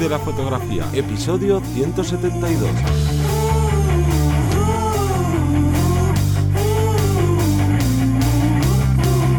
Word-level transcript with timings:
de 0.00 0.08
la 0.08 0.18
Fotografía, 0.18 0.86
episodio 0.94 1.60
172. 1.60 2.70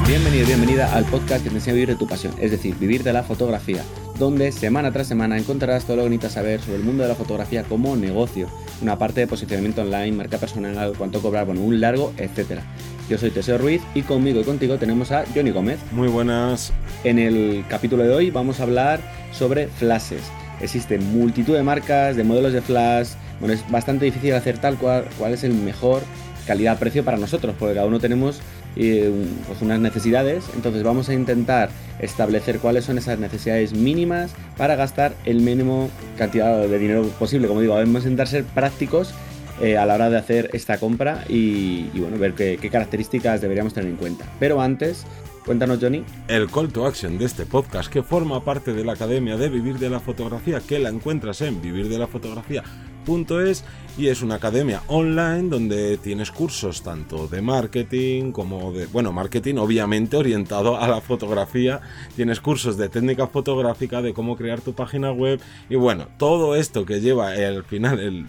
Bienvenido, 0.06 0.46
bienvenida 0.46 0.96
al 0.96 1.06
podcast 1.06 1.44
que 1.44 1.50
te 1.50 1.56
enseña 1.56 1.72
a 1.72 1.74
vivir 1.74 1.90
de 1.90 1.96
tu 1.96 2.08
pasión, 2.08 2.36
es 2.40 2.52
decir, 2.52 2.76
vivir 2.76 3.02
de 3.02 3.12
la 3.12 3.24
fotografía, 3.24 3.84
donde 4.20 4.52
semana 4.52 4.92
tras 4.92 5.08
semana 5.08 5.40
encontrarás 5.40 5.86
todo 5.86 5.98
lo 5.98 6.04
que 6.04 6.10
necesitas 6.10 6.34
saber 6.34 6.62
sobre 6.62 6.78
el 6.78 6.84
mundo 6.84 7.02
de 7.02 7.10
la 7.10 7.16
fotografía 7.16 7.64
como 7.64 7.96
negocio, 7.96 8.48
una 8.84 9.00
parte 9.00 9.22
de 9.22 9.28
posicionamiento 9.28 9.82
online, 9.82 10.12
marca 10.12 10.38
personal, 10.38 10.94
cuánto 10.96 11.24
cobrar, 11.24 11.48
bueno, 11.48 11.62
un 11.62 11.82
largo, 11.82 12.14
etcétera. 12.18 12.62
Yo 13.10 13.18
soy 13.18 13.32
Teseo 13.32 13.58
Ruiz 13.58 13.82
y 13.96 14.04
conmigo 14.04 14.40
y 14.40 14.44
contigo 14.44 14.78
tenemos 14.78 15.12
a 15.12 15.26
Johnny 15.34 15.50
Gómez. 15.50 15.80
Muy 15.92 16.08
buenas. 16.08 16.72
En 17.04 17.18
el 17.18 17.66
capítulo 17.68 18.04
de 18.04 18.14
hoy 18.14 18.30
vamos 18.30 18.60
a 18.60 18.64
hablar 18.64 19.02
sobre 19.32 19.68
flashes. 19.68 20.22
Existen 20.62 21.04
multitud 21.12 21.56
de 21.56 21.64
marcas, 21.64 22.16
de 22.16 22.24
modelos 22.24 22.54
de 22.54 22.62
flash. 22.62 23.10
Bueno, 23.40 23.54
es 23.54 23.70
bastante 23.70 24.06
difícil 24.06 24.34
hacer 24.34 24.58
tal 24.58 24.78
cual 24.78 25.06
cuál 25.18 25.34
es 25.34 25.44
el 25.44 25.54
mejor 25.54 26.04
calidad-precio 26.46 27.04
para 27.04 27.18
nosotros, 27.18 27.56
porque 27.58 27.76
cada 27.76 27.88
uno 27.88 28.00
tenemos 28.00 28.42
eh, 28.76 29.12
pues 29.48 29.62
unas 29.62 29.80
necesidades. 29.80 30.46
Entonces 30.56 30.84
vamos 30.84 31.10
a 31.10 31.14
intentar 31.14 31.70
establecer 32.00 32.60
cuáles 32.60 32.86
son 32.86 32.98
esas 32.98 33.20
necesidades 33.20 33.74
mínimas 33.74 34.32
para 34.58 34.76
gastar 34.76 35.14
el 35.26 35.42
mínimo 35.42 35.90
cantidad 36.18 36.68
de 36.68 36.80
dinero 36.80 37.04
posible. 37.20 37.48
Como 37.48 37.62
digo, 37.62 37.76
vamos 37.76 38.06
a 38.06 38.10
intentar 38.10 38.28
ser 38.28 38.44
prácticos 38.44 39.14
eh, 39.62 39.78
a 39.78 39.86
la 39.86 39.96
hora 39.96 40.10
de 40.10 40.18
hacer 40.18 40.50
esta 40.54 40.78
compra 40.78 41.24
y, 41.30 41.84
bueno, 42.00 42.18
ver 42.18 42.34
qué, 42.34 42.58
características 42.72 43.42
deberíamos 43.42 43.74
tener 43.74 43.90
en 43.90 43.98
cuenta. 43.98 44.26
Pero 44.40 44.60
antes, 44.62 45.06
Cuéntanos, 45.46 45.80
Johnny. 45.82 46.04
El 46.28 46.52
call 46.52 46.72
to 46.72 46.86
action 46.86 47.18
de 47.18 47.26
este 47.26 47.48
podcast, 47.48 47.92
que 47.92 48.04
forma 48.04 48.44
parte 48.44 48.74
de 48.74 48.86
la 48.86 48.94
Academia 48.94 49.38
de 49.38 49.50
Vivir 49.50 49.80
de 49.80 49.90
la 49.90 50.00
Fotografía, 50.00 50.60
que 50.60 50.78
la 50.78 50.90
encuentras 50.90 51.42
en 51.42 51.60
vivirdelafotografía.es 51.60 53.64
y 53.98 54.08
es 54.08 54.22
una 54.22 54.36
academia 54.36 54.84
online 54.86 55.50
donde 55.50 55.98
tienes 55.98 56.30
cursos 56.30 56.84
tanto 56.84 57.28
de 57.28 57.42
marketing 57.42 58.32
como 58.32 58.72
de, 58.72 58.86
bueno, 58.86 59.12
marketing 59.12 59.56
obviamente 59.56 60.16
orientado 60.16 60.80
a 60.80 60.88
la 60.88 61.02
fotografía, 61.02 61.82
tienes 62.16 62.40
cursos 62.40 62.78
de 62.78 62.90
técnica 62.90 63.26
fotográfica, 63.26 64.04
de 64.04 64.14
cómo 64.14 64.38
crear 64.38 64.62
tu 64.62 64.74
página 64.74 65.12
web 65.12 65.42
y 65.72 65.76
bueno, 65.76 66.08
todo 66.18 66.56
esto 66.56 66.86
que 66.86 67.02
lleva 67.02 67.32
al 67.32 67.64
final 67.64 68.00
el 68.00 68.28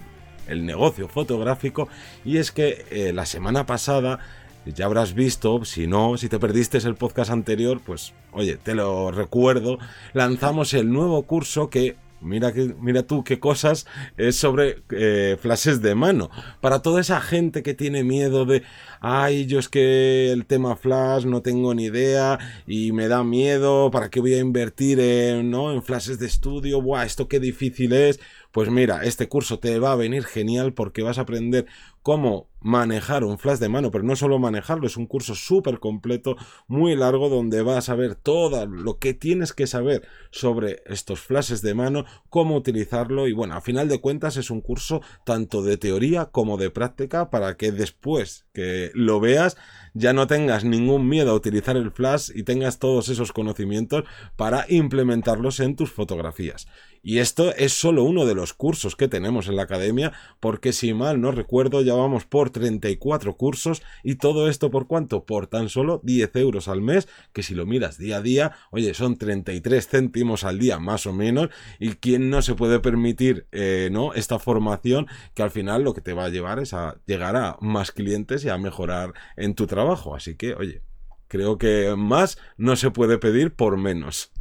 el 0.48 0.66
negocio 0.66 1.08
fotográfico 1.08 1.88
y 2.24 2.38
es 2.38 2.52
que 2.52 2.84
eh, 2.90 3.12
la 3.12 3.26
semana 3.26 3.66
pasada 3.66 4.18
ya 4.66 4.86
habrás 4.86 5.14
visto, 5.14 5.64
si 5.64 5.86
no, 5.86 6.16
si 6.16 6.28
te 6.28 6.38
perdiste 6.38 6.78
el 6.78 6.94
podcast 6.94 7.30
anterior, 7.30 7.80
pues 7.84 8.14
oye, 8.32 8.56
te 8.56 8.74
lo 8.74 9.10
recuerdo, 9.10 9.78
lanzamos 10.12 10.74
el 10.74 10.92
nuevo 10.92 11.22
curso 11.24 11.68
que 11.68 11.96
Mira, 12.22 12.52
mira 12.80 13.02
tú 13.02 13.24
qué 13.24 13.40
cosas 13.40 13.86
es 14.16 14.36
sobre 14.36 14.82
eh, 14.90 15.36
flashes 15.40 15.82
de 15.82 15.94
mano. 15.94 16.30
Para 16.60 16.80
toda 16.80 17.00
esa 17.00 17.20
gente 17.20 17.62
que 17.62 17.74
tiene 17.74 18.04
miedo 18.04 18.44
de, 18.44 18.62
ay, 19.00 19.46
yo 19.46 19.58
es 19.58 19.68
que 19.68 20.30
el 20.30 20.46
tema 20.46 20.76
flash 20.76 21.24
no 21.24 21.42
tengo 21.42 21.74
ni 21.74 21.86
idea 21.86 22.38
y 22.66 22.92
me 22.92 23.08
da 23.08 23.24
miedo, 23.24 23.90
¿para 23.90 24.08
qué 24.08 24.20
voy 24.20 24.34
a 24.34 24.38
invertir 24.38 25.00
en, 25.00 25.50
¿no? 25.50 25.72
en 25.72 25.82
flashes 25.82 26.20
de 26.20 26.26
estudio? 26.26 26.80
Buah, 26.80 27.04
esto 27.04 27.26
qué 27.26 27.40
difícil 27.40 27.92
es. 27.92 28.20
Pues 28.52 28.70
mira, 28.70 29.02
este 29.02 29.28
curso 29.28 29.58
te 29.58 29.78
va 29.78 29.92
a 29.92 29.96
venir 29.96 30.24
genial 30.24 30.74
porque 30.74 31.02
vas 31.02 31.18
a 31.18 31.22
aprender 31.22 31.66
cómo 32.02 32.48
manejar 32.62 33.24
un 33.24 33.38
flash 33.38 33.58
de 33.58 33.68
mano, 33.68 33.90
pero 33.90 34.04
no 34.04 34.16
solo 34.16 34.38
manejarlo, 34.38 34.86
es 34.86 34.96
un 34.96 35.06
curso 35.06 35.34
súper 35.34 35.80
completo, 35.80 36.36
muy 36.68 36.94
largo, 36.94 37.28
donde 37.28 37.62
vas 37.62 37.88
a 37.88 37.94
ver 37.94 38.14
todo 38.14 38.66
lo 38.66 38.98
que 38.98 39.14
tienes 39.14 39.52
que 39.52 39.66
saber 39.66 40.06
sobre 40.30 40.82
estos 40.86 41.20
flashes 41.20 41.62
de 41.62 41.74
mano, 41.74 42.04
cómo 42.28 42.56
utilizarlo 42.56 43.26
y 43.26 43.32
bueno, 43.32 43.54
a 43.54 43.60
final 43.60 43.88
de 43.88 44.00
cuentas 44.00 44.36
es 44.36 44.50
un 44.50 44.60
curso 44.60 45.00
tanto 45.24 45.62
de 45.62 45.76
teoría 45.76 46.26
como 46.26 46.56
de 46.56 46.70
práctica 46.70 47.30
para 47.30 47.56
que 47.56 47.72
después 47.72 48.46
que 48.52 48.90
lo 48.94 49.20
veas 49.20 49.56
ya 49.94 50.12
no 50.12 50.26
tengas 50.26 50.64
ningún 50.64 51.08
miedo 51.08 51.32
a 51.32 51.34
utilizar 51.34 51.76
el 51.76 51.90
flash 51.90 52.30
y 52.34 52.44
tengas 52.44 52.78
todos 52.78 53.08
esos 53.08 53.32
conocimientos 53.32 54.04
para 54.36 54.64
implementarlos 54.68 55.60
en 55.60 55.76
tus 55.76 55.90
fotografías. 55.90 56.66
Y 57.04 57.18
esto 57.18 57.52
es 57.56 57.72
solo 57.72 58.04
uno 58.04 58.26
de 58.26 58.34
los 58.34 58.54
cursos 58.54 58.94
que 58.94 59.08
tenemos 59.08 59.48
en 59.48 59.56
la 59.56 59.64
academia, 59.64 60.12
porque 60.38 60.72
si 60.72 60.94
mal 60.94 61.20
no 61.20 61.32
recuerdo, 61.32 61.82
ya 61.82 61.91
vamos 61.96 62.24
por 62.24 62.50
34 62.50 63.36
cursos 63.36 63.82
y 64.02 64.16
todo 64.16 64.48
esto 64.48 64.70
por 64.70 64.86
cuánto? 64.86 65.24
Por 65.24 65.46
tan 65.46 65.68
solo 65.68 66.00
10 66.04 66.36
euros 66.36 66.68
al 66.68 66.82
mes, 66.82 67.08
que 67.32 67.42
si 67.42 67.54
lo 67.54 67.66
miras 67.66 67.98
día 67.98 68.18
a 68.18 68.22
día, 68.22 68.52
oye, 68.70 68.94
son 68.94 69.16
33 69.16 69.88
céntimos 69.88 70.44
al 70.44 70.58
día 70.58 70.78
más 70.78 71.06
o 71.06 71.12
menos, 71.12 71.50
y 71.78 71.90
quién 71.94 72.30
no 72.30 72.42
se 72.42 72.54
puede 72.54 72.80
permitir, 72.80 73.46
eh, 73.52 73.88
¿no? 73.92 74.14
Esta 74.14 74.38
formación 74.38 75.06
que 75.34 75.42
al 75.42 75.50
final 75.50 75.82
lo 75.82 75.94
que 75.94 76.00
te 76.00 76.12
va 76.12 76.24
a 76.26 76.28
llevar 76.28 76.58
es 76.58 76.74
a 76.74 76.96
llegar 77.06 77.36
a 77.36 77.56
más 77.60 77.92
clientes 77.92 78.44
y 78.44 78.48
a 78.48 78.58
mejorar 78.58 79.12
en 79.36 79.54
tu 79.54 79.66
trabajo. 79.66 80.14
Así 80.14 80.36
que, 80.36 80.54
oye, 80.54 80.82
creo 81.28 81.58
que 81.58 81.94
más 81.96 82.38
no 82.56 82.76
se 82.76 82.90
puede 82.90 83.18
pedir 83.18 83.54
por 83.54 83.76
menos. 83.76 84.32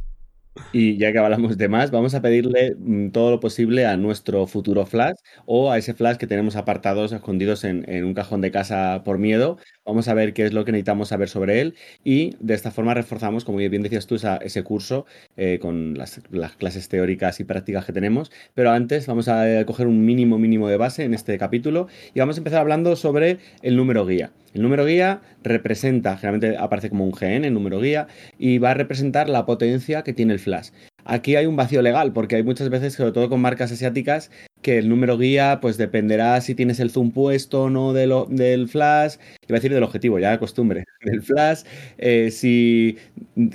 Y 0.72 0.98
ya 0.98 1.12
que 1.12 1.18
hablamos 1.18 1.56
de 1.56 1.68
más, 1.68 1.90
vamos 1.90 2.14
a 2.14 2.20
pedirle 2.20 2.74
mm, 2.78 3.10
todo 3.10 3.30
lo 3.30 3.40
posible 3.40 3.86
a 3.86 3.96
nuestro 3.96 4.46
futuro 4.46 4.84
Flash 4.84 5.16
o 5.46 5.70
a 5.70 5.78
ese 5.78 5.94
Flash 5.94 6.16
que 6.18 6.26
tenemos 6.26 6.56
apartados, 6.56 7.12
escondidos 7.12 7.64
en, 7.64 7.86
un 8.04 8.12
cajón 8.14 8.42
de 8.42 8.50
casa 8.50 9.02
por 9.04 9.18
miedo. 9.18 9.58
Vamos 9.86 10.08
a 10.08 10.14
ver 10.14 10.34
qué 10.34 10.44
es 10.44 10.52
lo 10.52 10.64
que 10.64 10.72
necesitamos 10.72 11.08
saber 11.08 11.28
sobre 11.30 11.60
él 11.60 11.74
y 12.04 12.36
de 12.40 12.54
esta 12.54 12.70
forma 12.70 12.92
reforzamos, 12.92 13.44
como 13.44 13.58
bien 13.58 13.82
decías 13.82 14.06
tú, 14.06 14.16
ese 14.16 14.62
curso 14.62 15.06
eh, 15.36 15.58
con 15.60 15.94
las, 15.96 16.20
clases 16.58 16.88
teóricas 16.88 17.40
y 17.40 17.44
prácticas 17.44 17.86
que 17.86 17.92
tenemos. 17.92 18.30
Pero 18.54 18.70
antes 18.72 19.06
vamos 19.06 19.28
a 19.28 19.60
eh, 19.60 19.64
coger 19.64 19.86
un 19.86 20.04
mínimo 20.04 20.38
mínimo 20.38 20.68
de 20.68 20.76
base 20.76 21.04
en 21.04 21.14
este 21.14 21.38
capítulo 21.38 21.88
y 22.14 22.20
vamos 22.20 22.36
a 22.36 22.40
empezar 22.40 22.60
hablando 22.60 22.94
sobre 22.96 23.38
el 23.62 23.76
número 23.76 24.04
guía. 24.06 24.32
El 24.54 24.62
número 24.62 24.84
guía 24.84 25.22
representa, 25.42 26.16
generalmente 26.16 26.58
aparece 26.58 26.90
como 26.90 27.04
un 27.06 27.12
GN, 27.12 27.46
el 27.46 27.54
número 27.54 27.80
guía, 27.80 28.06
y 28.38 28.58
va 28.58 28.72
a 28.72 28.74
representar 28.74 29.30
la 29.30 29.46
potencia 29.46 30.02
que 30.02 30.12
tiene 30.12 30.34
el 30.34 30.40
Aquí 31.04 31.36
hay 31.36 31.46
un 31.46 31.56
vacío 31.56 31.82
legal, 31.82 32.12
porque 32.12 32.36
hay 32.36 32.42
muchas 32.42 32.68
veces, 32.68 32.94
sobre 32.94 33.12
todo 33.12 33.28
con 33.28 33.40
marcas 33.40 33.72
asiáticas, 33.72 34.30
que 34.62 34.78
el 34.78 34.88
número 34.88 35.18
guía 35.18 35.58
pues 35.60 35.76
dependerá 35.76 36.40
si 36.40 36.54
tienes 36.54 36.80
el 36.80 36.90
zoom 36.90 37.10
puesto 37.10 37.64
o 37.64 37.70
no 37.70 37.92
de 37.92 38.02
del 38.30 38.68
flash, 38.68 39.16
iba 39.48 39.56
a 39.56 39.60
decir 39.60 39.72
del 39.72 39.82
objetivo, 39.82 40.18
ya 40.18 40.30
de 40.30 40.38
costumbre, 40.38 40.84
del 41.04 41.22
flash, 41.22 41.62
eh, 41.98 42.30
si 42.30 42.96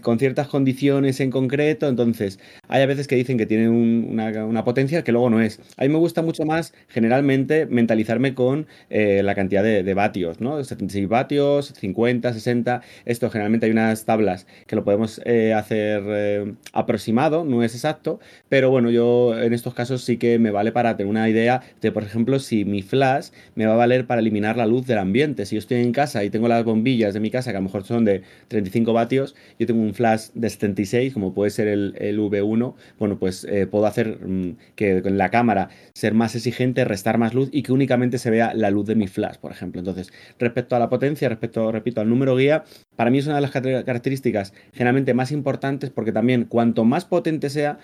con 0.01 0.19
ciertas 0.19 0.47
condiciones 0.47 1.19
en 1.19 1.31
concreto, 1.31 1.87
entonces 1.87 2.39
hay 2.67 2.81
a 2.81 2.85
veces 2.85 3.07
que 3.07 3.15
dicen 3.15 3.37
que 3.37 3.45
tiene 3.45 3.69
una, 3.69 4.63
potencia 4.63 5.03
que 5.03 5.11
luego 5.11 5.29
no 5.29 5.41
es. 5.41 5.59
A 5.77 5.83
mí 5.83 5.89
me 5.89 5.97
gusta 5.97 6.21
mucho 6.21 6.43
más 6.45 6.73
generalmente 6.89 7.65
mentalizarme 7.67 8.33
con 8.33 8.67
eh, 8.89 9.21
la 9.23 9.33
cantidad 9.33 9.63
de, 9.63 9.93
vatios, 9.93 10.41
¿no? 10.41 10.63
76 10.63 11.07
vatios, 11.07 11.73
50, 11.79 12.33
60, 12.33 12.81
esto 13.05 13.29
generalmente 13.29 13.65
hay 13.65 13.71
unas 13.71 14.03
tablas 14.05 14.45
que 14.67 14.75
lo 14.75 14.83
podemos 14.83 15.21
eh, 15.25 15.53
hacer 15.53 16.57
aproximado, 16.73 17.45
no 17.45 17.63
es 17.63 17.73
exacto, 17.73 18.19
pero 18.49 18.69
bueno, 18.69 18.89
yo 18.91 19.39
en 19.39 19.53
estos 19.53 19.73
casos 19.73 20.03
sí 20.03 20.17
que 20.17 20.37
me 20.39 20.51
vale 20.51 20.71
para 20.71 20.96
tener 20.97 21.09
una 21.09 21.29
idea 21.29 21.61
de, 21.81 21.91
por 21.91 22.03
ejemplo, 22.03 22.39
si 22.39 22.65
mi 22.65 22.81
flash 22.81 23.29
me 23.55 23.65
va 23.65 23.73
a 23.73 23.77
valer 23.77 24.07
para 24.07 24.21
eliminar 24.21 24.57
la 24.57 24.65
luz 24.65 24.85
del 24.85 24.97
ambiente. 24.97 25.45
Si 25.45 25.55
yo 25.55 25.59
estoy 25.59 25.81
en 25.81 25.91
casa 25.91 26.23
y 26.23 26.29
tengo 26.29 26.47
las 26.47 26.63
bombillas 26.63 27.13
de 27.13 27.19
mi 27.19 27.31
casa, 27.31 27.51
que 27.51 27.57
a 27.57 27.59
lo 27.59 27.65
mejor 27.65 27.83
son 27.83 28.05
de 28.05 28.23
35 28.47 28.93
vatios, 28.93 29.35
yo 29.59 29.67
tengo 29.67 29.81
un 29.81 29.93
flash 29.93 30.29
de 30.33 30.49
76, 30.49 31.13
como 31.13 31.33
puede 31.33 31.51
ser 31.51 31.67
el, 31.67 31.93
V1, 32.17 32.73
bueno, 32.99 33.19
pues 33.19 33.45
eh, 33.45 33.67
puedo 33.67 33.85
hacer 33.85 34.19
mm, 34.25 34.57
que 34.75 35.01
con 35.01 35.17
la 35.17 35.29
cámara 35.29 35.69
ser 35.93 36.13
más 36.13 36.35
exigente, 36.35 36.83
restar 36.85 37.17
más 37.17 37.33
luz 37.33 37.49
y 37.51 37.63
que 37.63 37.71
únicamente 37.71 38.17
se 38.17 38.29
vea 38.29 38.53
la 38.53 38.71
luz 38.71 38.87
de 38.87 38.95
mi 38.95 39.07
flash, 39.07 39.37
por 39.37 39.51
ejemplo. 39.51 39.79
Entonces, 39.79 40.11
respecto 40.39 40.75
a 40.75 40.79
la 40.79 40.89
potencia, 40.89 41.29
respecto, 41.29 41.71
repito, 41.71 42.01
al 42.01 42.09
número 42.09 42.35
guía, 42.35 42.63
para 42.95 43.09
mí 43.11 43.19
es 43.19 43.27
una 43.27 43.35
de 43.35 43.41
las 43.41 43.51
características 43.51 44.53
generalmente 44.73 45.13
más 45.13 45.31
importantes 45.31 45.89
porque 45.89 46.11
también 46.11 46.45
cuanto 46.45 46.83
más 46.85 47.05
potente 47.05 47.49
sea, 47.49 47.79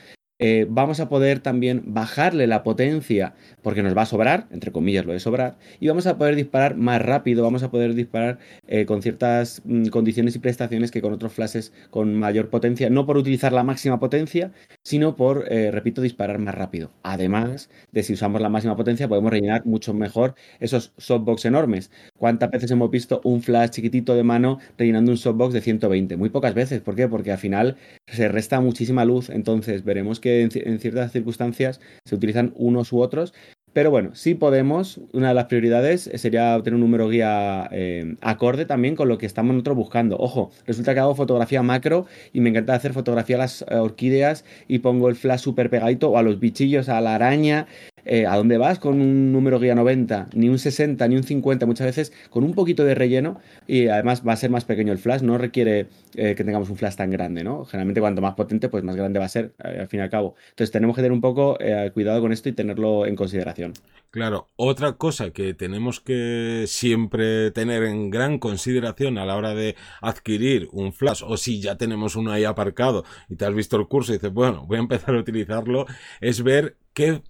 eh, 0.45 0.67
vamos 0.69 0.99
a 0.99 1.07
poder 1.07 1.39
también 1.39 1.83
bajarle 1.85 2.47
la 2.47 2.63
potencia 2.63 3.33
porque 3.61 3.81
nos 3.81 3.95
va 3.95 4.01
a 4.01 4.05
sobrar, 4.05 4.45
entre 4.51 4.73
comillas 4.73 5.05
lo 5.05 5.13
de 5.13 5.21
sobrar, 5.21 5.57
y 5.79 5.87
vamos 5.87 6.05
a 6.05 6.17
poder 6.17 6.35
disparar 6.35 6.75
más 6.75 7.01
rápido, 7.01 7.43
vamos 7.43 7.63
a 7.63 7.71
poder 7.71 7.93
disparar 7.93 8.39
eh, 8.67 8.85
con 8.85 9.01
ciertas 9.01 9.61
mm, 9.63 9.85
condiciones 9.85 10.35
y 10.35 10.39
prestaciones 10.39 10.91
que 10.91 11.01
con 11.01 11.13
otros 11.13 11.31
flashes 11.31 11.71
con 11.91 12.15
mayor 12.15 12.49
potencia, 12.49 12.89
no 12.89 13.05
por 13.05 13.15
utilizar 13.15 13.53
la 13.53 13.63
máxima 13.63 14.01
potencia, 14.01 14.51
sino 14.83 15.15
por, 15.15 15.45
eh, 15.49 15.71
repito, 15.71 16.01
disparar 16.01 16.39
más 16.39 16.55
rápido. 16.55 16.91
Además 17.03 17.69
de 17.93 18.03
si 18.03 18.11
usamos 18.11 18.41
la 18.41 18.49
máxima 18.49 18.75
potencia 18.75 19.07
podemos 19.07 19.31
rellenar 19.31 19.65
mucho 19.65 19.93
mejor 19.93 20.35
esos 20.59 20.91
softbox 20.97 21.45
enormes. 21.45 21.89
¿Cuántas 22.17 22.51
veces 22.51 22.69
hemos 22.71 22.91
visto 22.91 23.21
un 23.23 23.41
flash 23.41 23.69
chiquitito 23.69 24.13
de 24.13 24.23
mano 24.23 24.59
rellenando 24.77 25.09
un 25.11 25.17
softbox 25.17 25.53
de 25.53 25.61
120? 25.61 26.17
Muy 26.17 26.29
pocas 26.31 26.53
veces. 26.53 26.81
¿Por 26.81 26.95
qué? 26.95 27.07
Porque 27.07 27.31
al 27.31 27.37
final 27.37 27.77
se 28.07 28.27
resta 28.27 28.59
muchísima 28.59 29.05
luz, 29.05 29.29
entonces 29.29 29.85
veremos 29.85 30.19
que 30.19 30.32
en, 30.41 30.79
ciertas 30.79 31.11
circunstancias 31.11 31.79
se 32.05 32.15
utilizan 32.15 32.53
unos 32.55 32.91
u 32.91 32.99
otros, 32.99 33.33
Pero 33.73 33.89
bueno, 33.89 34.11
sí 34.13 34.35
podemos, 34.35 35.01
una 35.13 35.29
de 35.29 35.33
las 35.33 35.45
prioridades 35.45 36.09
sería 36.15 36.61
tener 36.63 36.75
un 36.75 36.81
número 36.81 37.09
guía 37.09 37.67
eh, 37.71 38.15
acorde 38.21 38.65
también 38.65 38.95
con 38.95 39.07
lo 39.09 39.17
que 39.17 39.25
estamos 39.25 39.53
nosotros 39.53 39.77
buscando. 39.77 40.15
Ojo, 40.17 40.51
resulta 40.67 40.93
que 40.93 40.99
hago 40.99 41.15
fotografía 41.15 41.63
macro 41.63 42.05
y 42.33 42.41
me 42.41 42.49
encanta 42.49 42.75
hacer 42.75 42.93
fotografía 42.93 43.37
a 43.37 43.39
las 43.39 43.63
eh, 43.63 43.75
orquídeas 43.75 44.45
y 44.67 44.79
pongo 44.79 45.09
el 45.09 45.15
flash 45.15 45.41
súper 45.41 45.71
pegadito 45.71 46.11
o 46.11 46.17
a 46.19 46.23
los 46.23 46.39
bichillos, 46.39 46.87
a 46.87 47.01
la 47.01 47.15
araña. 47.15 47.65
Eh, 48.05 48.25
¿A 48.27 48.35
dónde 48.35 48.57
vas 48.57 48.79
con 48.79 49.01
un 49.01 49.31
número 49.31 49.59
guía 49.59 49.75
90? 49.75 50.27
Ni 50.33 50.49
un 50.49 50.59
60, 50.59 51.07
ni 51.07 51.15
un 51.15 51.23
50, 51.23 51.65
muchas 51.65 51.87
veces 51.87 52.13
con 52.29 52.43
un 52.43 52.53
poquito 52.53 52.83
de 52.83 52.95
relleno 52.95 53.39
y 53.67 53.87
además 53.87 54.23
va 54.27 54.33
a 54.33 54.35
ser 54.35 54.49
más 54.49 54.65
pequeño 54.65 54.91
el 54.91 54.99
flash, 54.99 55.21
no 55.21 55.37
requiere 55.37 55.87
que 56.13 56.35
tengamos 56.35 56.69
un 56.69 56.77
flash 56.77 56.95
tan 56.95 57.09
grande, 57.11 57.43
¿no? 57.43 57.65
Generalmente 57.65 58.01
cuanto 58.01 58.21
más 58.21 58.35
potente, 58.35 58.69
pues 58.69 58.83
más 58.83 58.95
grande 58.95 59.19
va 59.19 59.25
a 59.25 59.29
ser 59.29 59.53
al 59.57 59.87
fin 59.87 59.99
y 59.99 60.03
al 60.03 60.09
cabo. 60.09 60.35
Entonces 60.49 60.71
tenemos 60.71 60.95
que 60.95 61.01
tener 61.01 61.11
un 61.11 61.21
poco 61.21 61.57
cuidado 61.93 62.21
con 62.21 62.31
esto 62.31 62.49
y 62.49 62.51
tenerlo 62.53 63.05
en 63.05 63.15
consideración. 63.15 63.73
Claro, 64.13 64.51
otra 64.57 64.95
cosa 64.97 65.31
que 65.31 65.55
tenemos 65.55 65.99
que 65.99 66.65
siempre 66.67 67.49
tener 67.49 67.81
en 67.81 68.11
gran 68.11 68.37
consideración 68.37 69.17
a 69.17 69.25
la 69.25 69.35
hora 69.35 69.55
de 69.55 69.75
adquirir 70.01 70.69
un 70.71 70.93
flash 70.93 71.23
o 71.25 71.35
si 71.35 71.59
ya 71.59 71.77
tenemos 71.79 72.15
uno 72.15 72.31
ahí 72.31 72.43
aparcado 72.43 73.05
y 73.27 73.37
te 73.37 73.45
has 73.45 73.55
visto 73.55 73.75
el 73.75 73.87
curso 73.87 74.11
y 74.11 74.17
dices, 74.17 74.31
bueno, 74.31 74.67
voy 74.67 74.77
a 74.77 74.81
empezar 74.81 75.15
a 75.15 75.19
utilizarlo, 75.19 75.87
es 76.21 76.43
ver 76.43 76.77
qué, 76.93 77.23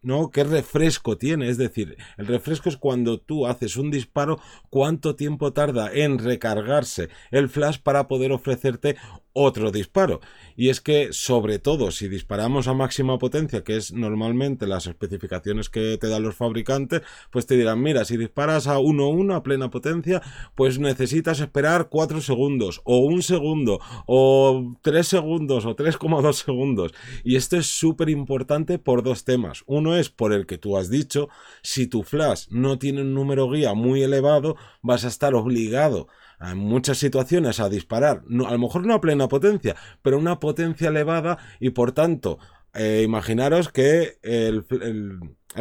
¿no? 0.00 0.30
qué 0.30 0.44
refresco 0.44 1.18
tiene. 1.18 1.50
Es 1.50 1.58
decir, 1.58 1.98
el 2.16 2.26
refresco 2.26 2.70
es 2.70 2.78
cuando 2.78 3.20
tú 3.20 3.46
haces 3.46 3.76
un 3.76 3.90
disparo, 3.90 4.40
cuánto 4.70 5.16
tiempo 5.16 5.52
tarda 5.52 5.92
en 5.92 6.18
recargarse 6.18 7.10
el 7.32 7.50
flash 7.50 7.80
para 7.82 8.08
poder 8.08 8.32
ofrecerte 8.32 8.96
otro 9.34 9.70
disparo. 9.70 10.20
Y 10.56 10.70
es 10.70 10.80
que, 10.80 11.12
sobre 11.12 11.58
todo, 11.58 11.90
si 11.90 12.08
disparamos 12.08 12.68
a 12.68 12.74
máxima 12.74 13.18
potencia, 13.18 13.64
que 13.64 13.76
es 13.76 13.92
normalmente 13.92 14.66
las 14.66 14.86
especificaciones 14.86 15.68
que 15.68 15.98
te 15.98 16.08
dan 16.08 16.22
los 16.22 16.36
fabricantes, 16.36 17.02
pues 17.30 17.44
te 17.46 17.56
dirán, 17.56 17.82
mira, 17.82 18.04
si 18.04 18.16
disparas 18.16 18.68
a 18.68 18.78
1-1 18.78 19.34
a 19.34 19.42
plena 19.42 19.70
potencia, 19.70 20.22
pues 20.54 20.78
necesitas 20.78 21.40
esperar 21.40 21.88
4 21.90 22.20
segundos, 22.20 22.80
o 22.84 22.98
un 22.98 23.22
segundo, 23.22 23.80
o 24.06 24.76
3 24.80 25.06
segundos, 25.06 25.66
o 25.66 25.74
3,2 25.74 26.32
segundos. 26.32 26.94
Y 27.24 27.36
esto 27.36 27.56
es 27.56 27.66
súper 27.66 28.08
importante 28.08 28.78
por 28.78 29.02
dos 29.02 29.24
temas. 29.24 29.64
Uno 29.66 29.96
es 29.96 30.08
por 30.08 30.32
el 30.32 30.46
que 30.46 30.58
tú 30.58 30.76
has 30.76 30.88
dicho, 30.88 31.28
si 31.62 31.88
tu 31.88 32.04
flash 32.04 32.46
no 32.50 32.78
tiene 32.78 33.02
un 33.02 33.14
número 33.14 33.50
guía 33.50 33.74
muy 33.74 34.02
elevado, 34.02 34.56
vas 34.80 35.04
a 35.04 35.08
estar 35.08 35.34
obligado 35.34 36.06
en 36.40 36.58
muchas 36.58 36.98
situaciones 36.98 37.60
a 37.60 37.68
disparar, 37.68 38.22
no, 38.26 38.46
a 38.46 38.52
lo 38.52 38.58
mejor 38.58 38.86
no 38.86 38.94
a 38.94 39.00
plena 39.00 39.23
potencia, 39.28 39.76
pero 40.02 40.18
una 40.18 40.40
potencia 40.40 40.88
elevada 40.88 41.38
y 41.60 41.70
por 41.70 41.92
tanto, 41.92 42.38
eh, 42.74 43.02
imaginaros 43.04 43.68
que 43.68 44.18
el, 44.22 44.64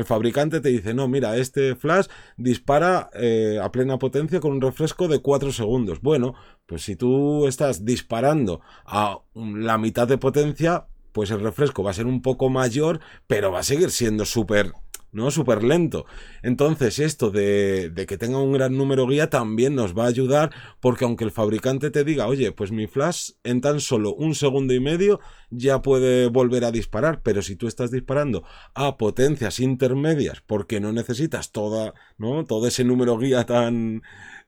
fabricante 0.05 0.59
te 0.59 0.69
dice, 0.69 0.95
no, 0.95 1.07
mira, 1.07 1.37
este 1.37 1.75
flash 1.75 2.07
dispara 2.37 3.11
eh, 3.13 3.59
a 3.61 3.71
plena 3.71 3.99
potencia 3.99 4.39
con 4.39 4.53
un 4.53 4.61
refresco 4.61 5.07
de 5.07 5.19
4 5.19 5.51
segundos. 5.51 6.01
Bueno, 6.01 6.33
pues 6.65 6.83
si 6.83 6.95
tú 6.95 7.47
estás 7.47 7.85
disparando 7.85 8.61
a 8.85 9.19
la 9.35 9.77
mitad 9.77 10.07
de 10.07 10.17
potencia, 10.17 10.87
pues 11.11 11.29
el 11.29 11.41
refresco 11.41 11.83
va 11.83 11.91
a 11.91 11.93
ser 11.93 12.07
un 12.07 12.23
poco 12.23 12.49
mayor, 12.49 12.99
pero 13.27 13.51
va 13.51 13.59
a 13.59 13.63
seguir 13.63 13.91
siendo 13.91 14.25
súper 14.25 14.73
¿no? 15.13 15.31
Súper 15.31 15.63
lento. 15.63 16.05
Entonces, 16.41 16.99
esto 16.99 17.31
de, 17.31 17.89
de, 17.89 18.05
que 18.05 18.17
tenga 18.17 18.39
un 18.39 18.51
gran 18.51 18.75
número 18.75 19.07
guía 19.07 19.29
también 19.29 19.75
nos 19.75 19.97
va 19.97 20.05
a 20.05 20.07
ayudar 20.07 20.51
porque 20.81 21.05
aunque 21.05 21.23
el 21.23 21.31
fabricante 21.31 21.91
te 21.91 22.03
diga, 22.03 22.27
oye, 22.27 22.51
pues 22.51 22.71
mi 22.71 22.87
flash 22.87 23.31
en 23.43 23.61
tan 23.61 23.79
solo 23.79 24.13
un 24.13 24.35
segundo 24.35 24.73
y 24.73 24.79
medio 24.79 25.19
ya 25.49 25.81
puede 25.81 26.27
volver 26.27 26.65
a 26.65 26.71
disparar, 26.71 27.21
pero 27.21 27.41
si 27.41 27.55
tú 27.55 27.67
estás 27.67 27.91
disparando 27.91 28.43
a 28.73 28.97
potencias 28.97 29.59
intermedias 29.59 30.41
porque 30.41 30.79
no 30.79 30.91
necesitas 30.91 31.51
toda, 31.51 31.93
¿no? 32.17 32.43
Todo 32.45 32.67
ese 32.67 32.83
número 32.83 33.17
guía 33.17 33.45
tan 33.45 34.01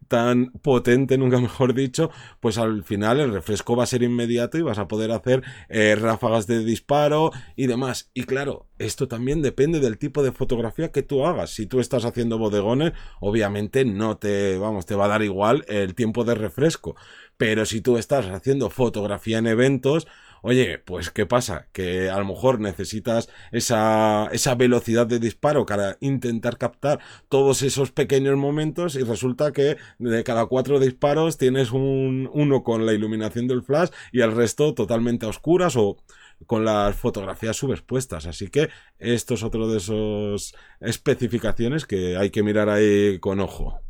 tan 0.08 0.52
potente, 0.62 1.18
nunca 1.18 1.40
mejor 1.40 1.74
dicho, 1.74 2.12
pues 2.40 2.58
al 2.58 2.84
final 2.84 3.20
el 3.20 3.34
refresco 3.34 3.76
va 3.76 3.84
a 3.84 3.88
ser 3.88 4.04
inmediato 4.04 4.58
y 4.58 4.62
vas 4.62 4.78
a 4.78 4.88
poder 4.88 5.12
hacer 5.12 5.44
eh, 5.70 5.96
ráfagas 5.96 6.48
de 6.48 6.64
disparo 6.64 7.32
y 7.56 7.68
demás. 7.68 8.12
Y 8.14 8.24
claro, 8.24 8.68
esto 8.78 9.08
también 9.08 9.42
depende 9.42 9.80
del 9.80 9.98
tipo 9.98 10.22
de 10.24 10.32
fotografía 10.32 10.55
que 10.92 11.04
tú 11.04 11.26
hagas. 11.26 11.52
Si 11.52 11.66
tú 11.66 11.80
estás 11.80 12.06
haciendo 12.06 12.38
bodegones, 12.38 12.94
obviamente 13.20 13.86
no 13.86 14.18
te, 14.18 14.58
vamos, 14.58 14.86
te 14.86 14.96
va 14.96 15.06
a 15.06 15.10
dar 15.10 15.24
igual 15.24 15.66
el 15.68 15.96
tiempo 15.96 16.24
de 16.24 16.36
refresco. 16.36 16.96
Pero 17.38 17.66
si 17.66 17.82
tú 17.82 17.98
estás 17.98 18.28
haciendo 18.28 18.70
fotografía 18.70 19.38
en 19.38 19.48
eventos, 19.48 20.08
Oye, 20.48 20.78
pues 20.78 21.10
¿qué 21.10 21.26
pasa? 21.26 21.70
Que 21.72 22.12
a 22.12 22.20
lo 22.20 22.26
mejor 22.26 22.60
necesitas 22.60 23.30
esa, 23.52 24.30
esa 24.32 24.54
velocidad 24.54 25.08
de 25.08 25.18
disparo 25.18 25.66
para 25.66 25.98
intentar 26.02 26.60
captar 26.60 27.00
todos 27.30 27.64
esos 27.64 27.92
pequeños 27.92 28.38
momentos 28.38 28.96
y 28.96 29.02
resulta 29.02 29.52
que 29.52 29.78
de 29.98 30.24
cada 30.24 30.46
cuatro 30.46 30.80
disparos 30.80 31.40
tienes 31.40 31.72
un, 31.72 32.30
uno 32.32 32.62
con 32.62 32.86
la 32.86 32.94
iluminación 32.94 33.48
del 33.48 33.64
flash 33.64 33.90
y 34.12 34.22
el 34.22 34.34
resto 34.36 34.76
totalmente 34.76 35.26
a 35.26 35.30
oscuras 35.30 35.76
o 35.78 35.98
con 36.46 36.66
las 36.66 36.96
fotografías 36.96 37.58
subexpuestas. 37.58 38.26
Así 38.26 38.50
que 38.50 38.70
esto 39.00 39.36
es 39.36 39.44
otro 39.44 39.68
de 39.68 39.78
esos 39.78 40.56
especificaciones 40.80 41.86
que 41.86 42.18
hay 42.18 42.30
que 42.30 42.44
mirar 42.44 42.70
ahí 42.70 43.20
con 43.20 43.40
ojo. 43.40 43.85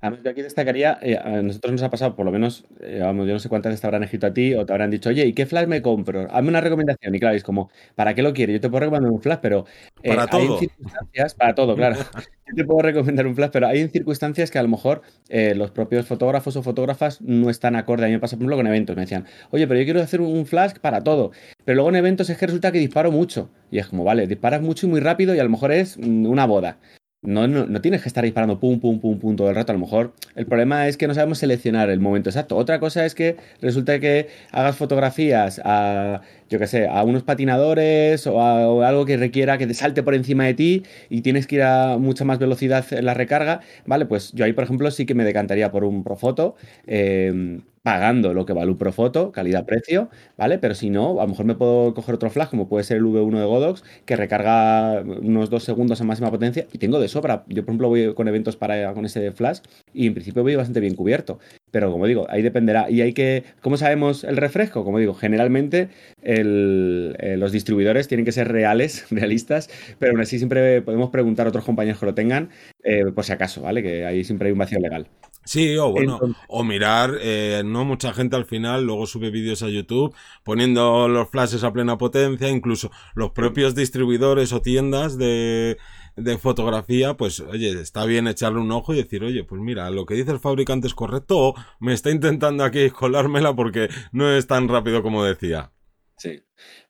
Además, 0.00 0.20
yo 0.24 0.30
aquí 0.30 0.40
destacaría, 0.40 0.98
eh, 1.02 1.18
a 1.18 1.42
nosotros 1.42 1.72
nos 1.72 1.82
ha 1.82 1.90
pasado, 1.90 2.16
por 2.16 2.24
lo 2.24 2.32
menos, 2.32 2.64
eh, 2.80 3.00
vamos, 3.02 3.26
yo 3.26 3.34
no 3.34 3.38
sé 3.38 3.50
cuántas 3.50 3.70
veces 3.70 3.82
te 3.82 3.86
habrán 3.86 4.02
escrito 4.02 4.26
a 4.26 4.32
ti 4.32 4.54
o 4.54 4.64
te 4.64 4.72
habrán 4.72 4.90
dicho, 4.90 5.10
oye, 5.10 5.26
¿y 5.26 5.34
qué 5.34 5.44
flash 5.44 5.66
me 5.66 5.82
compro? 5.82 6.26
Hazme 6.30 6.48
una 6.48 6.62
recomendación. 6.62 7.14
Y 7.14 7.20
claro, 7.20 7.36
es 7.36 7.44
como, 7.44 7.70
¿para 7.96 8.14
qué 8.14 8.22
lo 8.22 8.32
quieres? 8.32 8.54
Yo 8.54 8.60
te 8.60 8.70
puedo 8.70 8.80
recomendar 8.80 9.12
un 9.12 9.20
flash, 9.20 9.40
pero 9.42 9.66
eh, 10.02 10.08
para 10.08 10.26
todo. 10.26 10.58
circunstancias, 10.58 11.34
para 11.34 11.54
todo, 11.54 11.76
claro. 11.76 11.96
yo 12.46 12.54
te 12.56 12.64
puedo 12.64 12.80
recomendar 12.80 13.26
un 13.26 13.34
flash, 13.34 13.50
pero 13.52 13.66
hay 13.66 13.86
circunstancias 13.88 14.50
que 14.50 14.58
a 14.58 14.62
lo 14.62 14.68
mejor 14.68 15.02
los 15.30 15.70
propios 15.70 16.06
fotógrafos 16.06 16.56
o 16.56 16.62
fotógrafas 16.62 17.20
no 17.20 17.50
están 17.50 17.76
acorde. 17.76 18.04
A 18.04 18.08
mí 18.08 18.14
me 18.14 18.20
pasa, 18.20 18.36
por 18.36 18.42
ejemplo, 18.42 18.56
con 18.56 18.66
eventos. 18.66 18.96
Me 18.96 19.02
decían, 19.02 19.26
oye, 19.50 19.68
pero 19.68 19.78
yo 19.78 19.84
quiero 19.84 20.00
hacer 20.00 20.22
un 20.22 20.46
flash 20.46 20.72
para 20.80 21.02
todo. 21.02 21.30
Pero 21.64 21.76
luego 21.76 21.90
en 21.90 21.96
eventos 21.96 22.30
es 22.30 22.38
que 22.38 22.46
resulta 22.46 22.72
que 22.72 22.78
disparo 22.78 23.12
mucho. 23.12 23.50
Y 23.70 23.78
es 23.78 23.86
como, 23.86 24.02
vale, 24.02 24.26
disparas 24.26 24.62
mucho 24.62 24.86
y 24.86 24.90
muy 24.90 25.00
rápido 25.00 25.34
y 25.34 25.38
a 25.38 25.44
lo 25.44 25.50
mejor 25.50 25.72
es 25.72 25.98
mm, 25.98 26.26
una 26.26 26.46
boda. 26.46 26.78
No, 27.22 27.46
no, 27.46 27.82
tienes 27.82 28.00
que 28.00 28.08
estar 28.08 28.24
disparando 28.24 28.58
pum, 28.58 28.80
pum, 28.80 28.98
pum, 28.98 29.18
pum 29.18 29.36
todo 29.36 29.50
el 29.50 29.54
rato. 29.54 29.72
A 29.72 29.74
lo 29.74 29.78
mejor 29.80 30.14
el 30.36 30.46
problema 30.46 30.88
es 30.88 30.96
que 30.96 31.06
no 31.06 31.12
sabemos 31.12 31.36
seleccionar 31.36 31.90
el 31.90 32.00
momento 32.00 32.30
exacto. 32.30 32.56
Otra 32.56 32.80
cosa 32.80 33.04
es 33.04 33.14
que 33.14 33.36
resulta 33.60 34.00
que 34.00 34.28
hagas 34.52 34.76
fotografías 34.76 35.60
a, 35.62 36.22
yo 36.48 36.58
qué 36.58 36.66
sé, 36.66 36.88
a 36.88 37.02
unos 37.04 37.22
patinadores 37.22 38.26
o, 38.26 38.40
a, 38.40 38.88
algo 38.88 39.04
que 39.04 39.18
requiera 39.18 39.58
que 39.58 39.66
te 39.66 39.74
salte 39.74 40.02
por 40.02 40.14
encima 40.14 40.46
de 40.46 40.54
ti 40.54 40.82
y 41.10 41.20
tienes 41.20 41.46
que 41.46 41.56
ir 41.56 41.62
a 41.62 41.98
mucha 41.98 42.24
más 42.24 42.38
velocidad 42.38 42.86
en 42.90 43.04
la 43.04 43.12
recarga. 43.12 43.60
Vale, 43.84 44.06
pues 44.06 44.32
yo 44.32 44.46
ahí, 44.46 44.54
por 44.54 44.64
ejemplo, 44.64 44.90
sí 44.90 45.04
que 45.04 45.14
me 45.14 45.24
decantaría 45.24 45.70
por 45.70 45.84
un 45.84 46.02
Profoto. 46.02 46.56
Eh, 46.86 47.60
pagando 47.82 48.34
lo 48.34 48.44
que 48.46 48.52
vale 48.52 48.70
un 48.70 48.78
Profoto, 48.78 49.32
calidad-precio, 49.32 50.10
¿vale? 50.36 50.58
Pero 50.58 50.74
si 50.74 50.90
no, 50.90 51.20
a 51.20 51.24
lo 51.24 51.28
mejor 51.28 51.46
me 51.46 51.54
puedo 51.54 51.94
coger 51.94 52.14
otro 52.14 52.30
flash, 52.30 52.48
como 52.48 52.68
puede 52.68 52.84
ser 52.84 52.98
el 52.98 53.04
V1 53.04 53.38
de 53.38 53.44
Godox, 53.46 53.82
que 54.04 54.16
recarga 54.16 55.02
unos 55.02 55.50
dos 55.50 55.64
segundos 55.64 56.00
a 56.00 56.04
máxima 56.04 56.30
potencia 56.30 56.66
y 56.72 56.78
tengo 56.78 57.00
de 57.00 57.08
sobra. 57.08 57.44
Yo, 57.48 57.62
por 57.64 57.70
ejemplo, 57.72 57.88
voy 57.88 58.14
con 58.14 58.28
eventos 58.28 58.56
para, 58.56 58.92
con 58.94 59.04
ese 59.06 59.32
flash 59.32 59.60
y 59.92 60.06
en 60.06 60.14
principio 60.14 60.42
voy 60.42 60.56
bastante 60.56 60.80
bien 60.80 60.94
cubierto. 60.94 61.38
Pero 61.70 61.90
como 61.92 62.06
digo, 62.06 62.26
ahí 62.30 62.42
dependerá. 62.42 62.90
Y 62.90 63.00
hay 63.02 63.12
que. 63.12 63.44
¿Cómo 63.60 63.76
sabemos 63.76 64.24
el 64.24 64.36
refresco? 64.36 64.84
Como 64.84 64.98
digo, 64.98 65.14
generalmente 65.14 65.88
eh, 66.22 67.36
los 67.38 67.52
distribuidores 67.52 68.08
tienen 68.08 68.24
que 68.24 68.32
ser 68.32 68.48
reales, 68.48 69.06
realistas, 69.10 69.70
pero 69.98 70.12
aún 70.12 70.20
así 70.20 70.38
siempre 70.38 70.82
podemos 70.82 71.10
preguntar 71.10 71.46
a 71.46 71.50
otros 71.50 71.64
compañeros 71.64 72.00
que 72.00 72.06
lo 72.06 72.14
tengan, 72.14 72.50
eh, 72.82 73.04
por 73.14 73.24
si 73.24 73.32
acaso, 73.32 73.62
¿vale? 73.62 73.82
Que 73.82 74.04
ahí 74.04 74.24
siempre 74.24 74.48
hay 74.48 74.52
un 74.52 74.58
vacío 74.58 74.78
legal. 74.80 75.29
Sí, 75.44 75.76
o 75.78 75.90
bueno, 75.90 76.20
o 76.48 76.62
mirar, 76.62 77.16
eh, 77.20 77.62
no 77.64 77.84
mucha 77.84 78.12
gente 78.12 78.36
al 78.36 78.44
final 78.44 78.84
luego 78.84 79.06
sube 79.06 79.30
vídeos 79.30 79.62
a 79.62 79.68
YouTube 79.68 80.14
poniendo 80.44 81.08
los 81.08 81.28
flashes 81.30 81.64
a 81.64 81.72
plena 81.72 81.98
potencia, 81.98 82.48
incluso 82.48 82.90
los 83.14 83.30
propios 83.30 83.74
distribuidores 83.74 84.52
o 84.52 84.60
tiendas 84.60 85.16
de, 85.18 85.78
de 86.16 86.38
fotografía, 86.38 87.16
pues 87.16 87.40
oye, 87.40 87.80
está 87.80 88.04
bien 88.04 88.28
echarle 88.28 88.60
un 88.60 88.70
ojo 88.72 88.92
y 88.92 88.98
decir, 88.98 89.24
oye, 89.24 89.44
pues 89.44 89.60
mira, 89.60 89.90
lo 89.90 90.06
que 90.06 90.14
dice 90.14 90.30
el 90.32 90.40
fabricante 90.40 90.86
es 90.86 90.94
correcto 90.94 91.38
o 91.38 91.54
me 91.80 91.94
está 91.94 92.10
intentando 92.10 92.64
aquí 92.64 92.90
colármela 92.90 93.54
porque 93.54 93.88
no 94.12 94.30
es 94.30 94.46
tan 94.46 94.68
rápido 94.68 95.02
como 95.02 95.24
decía. 95.24 95.72
Sí. 96.20 96.42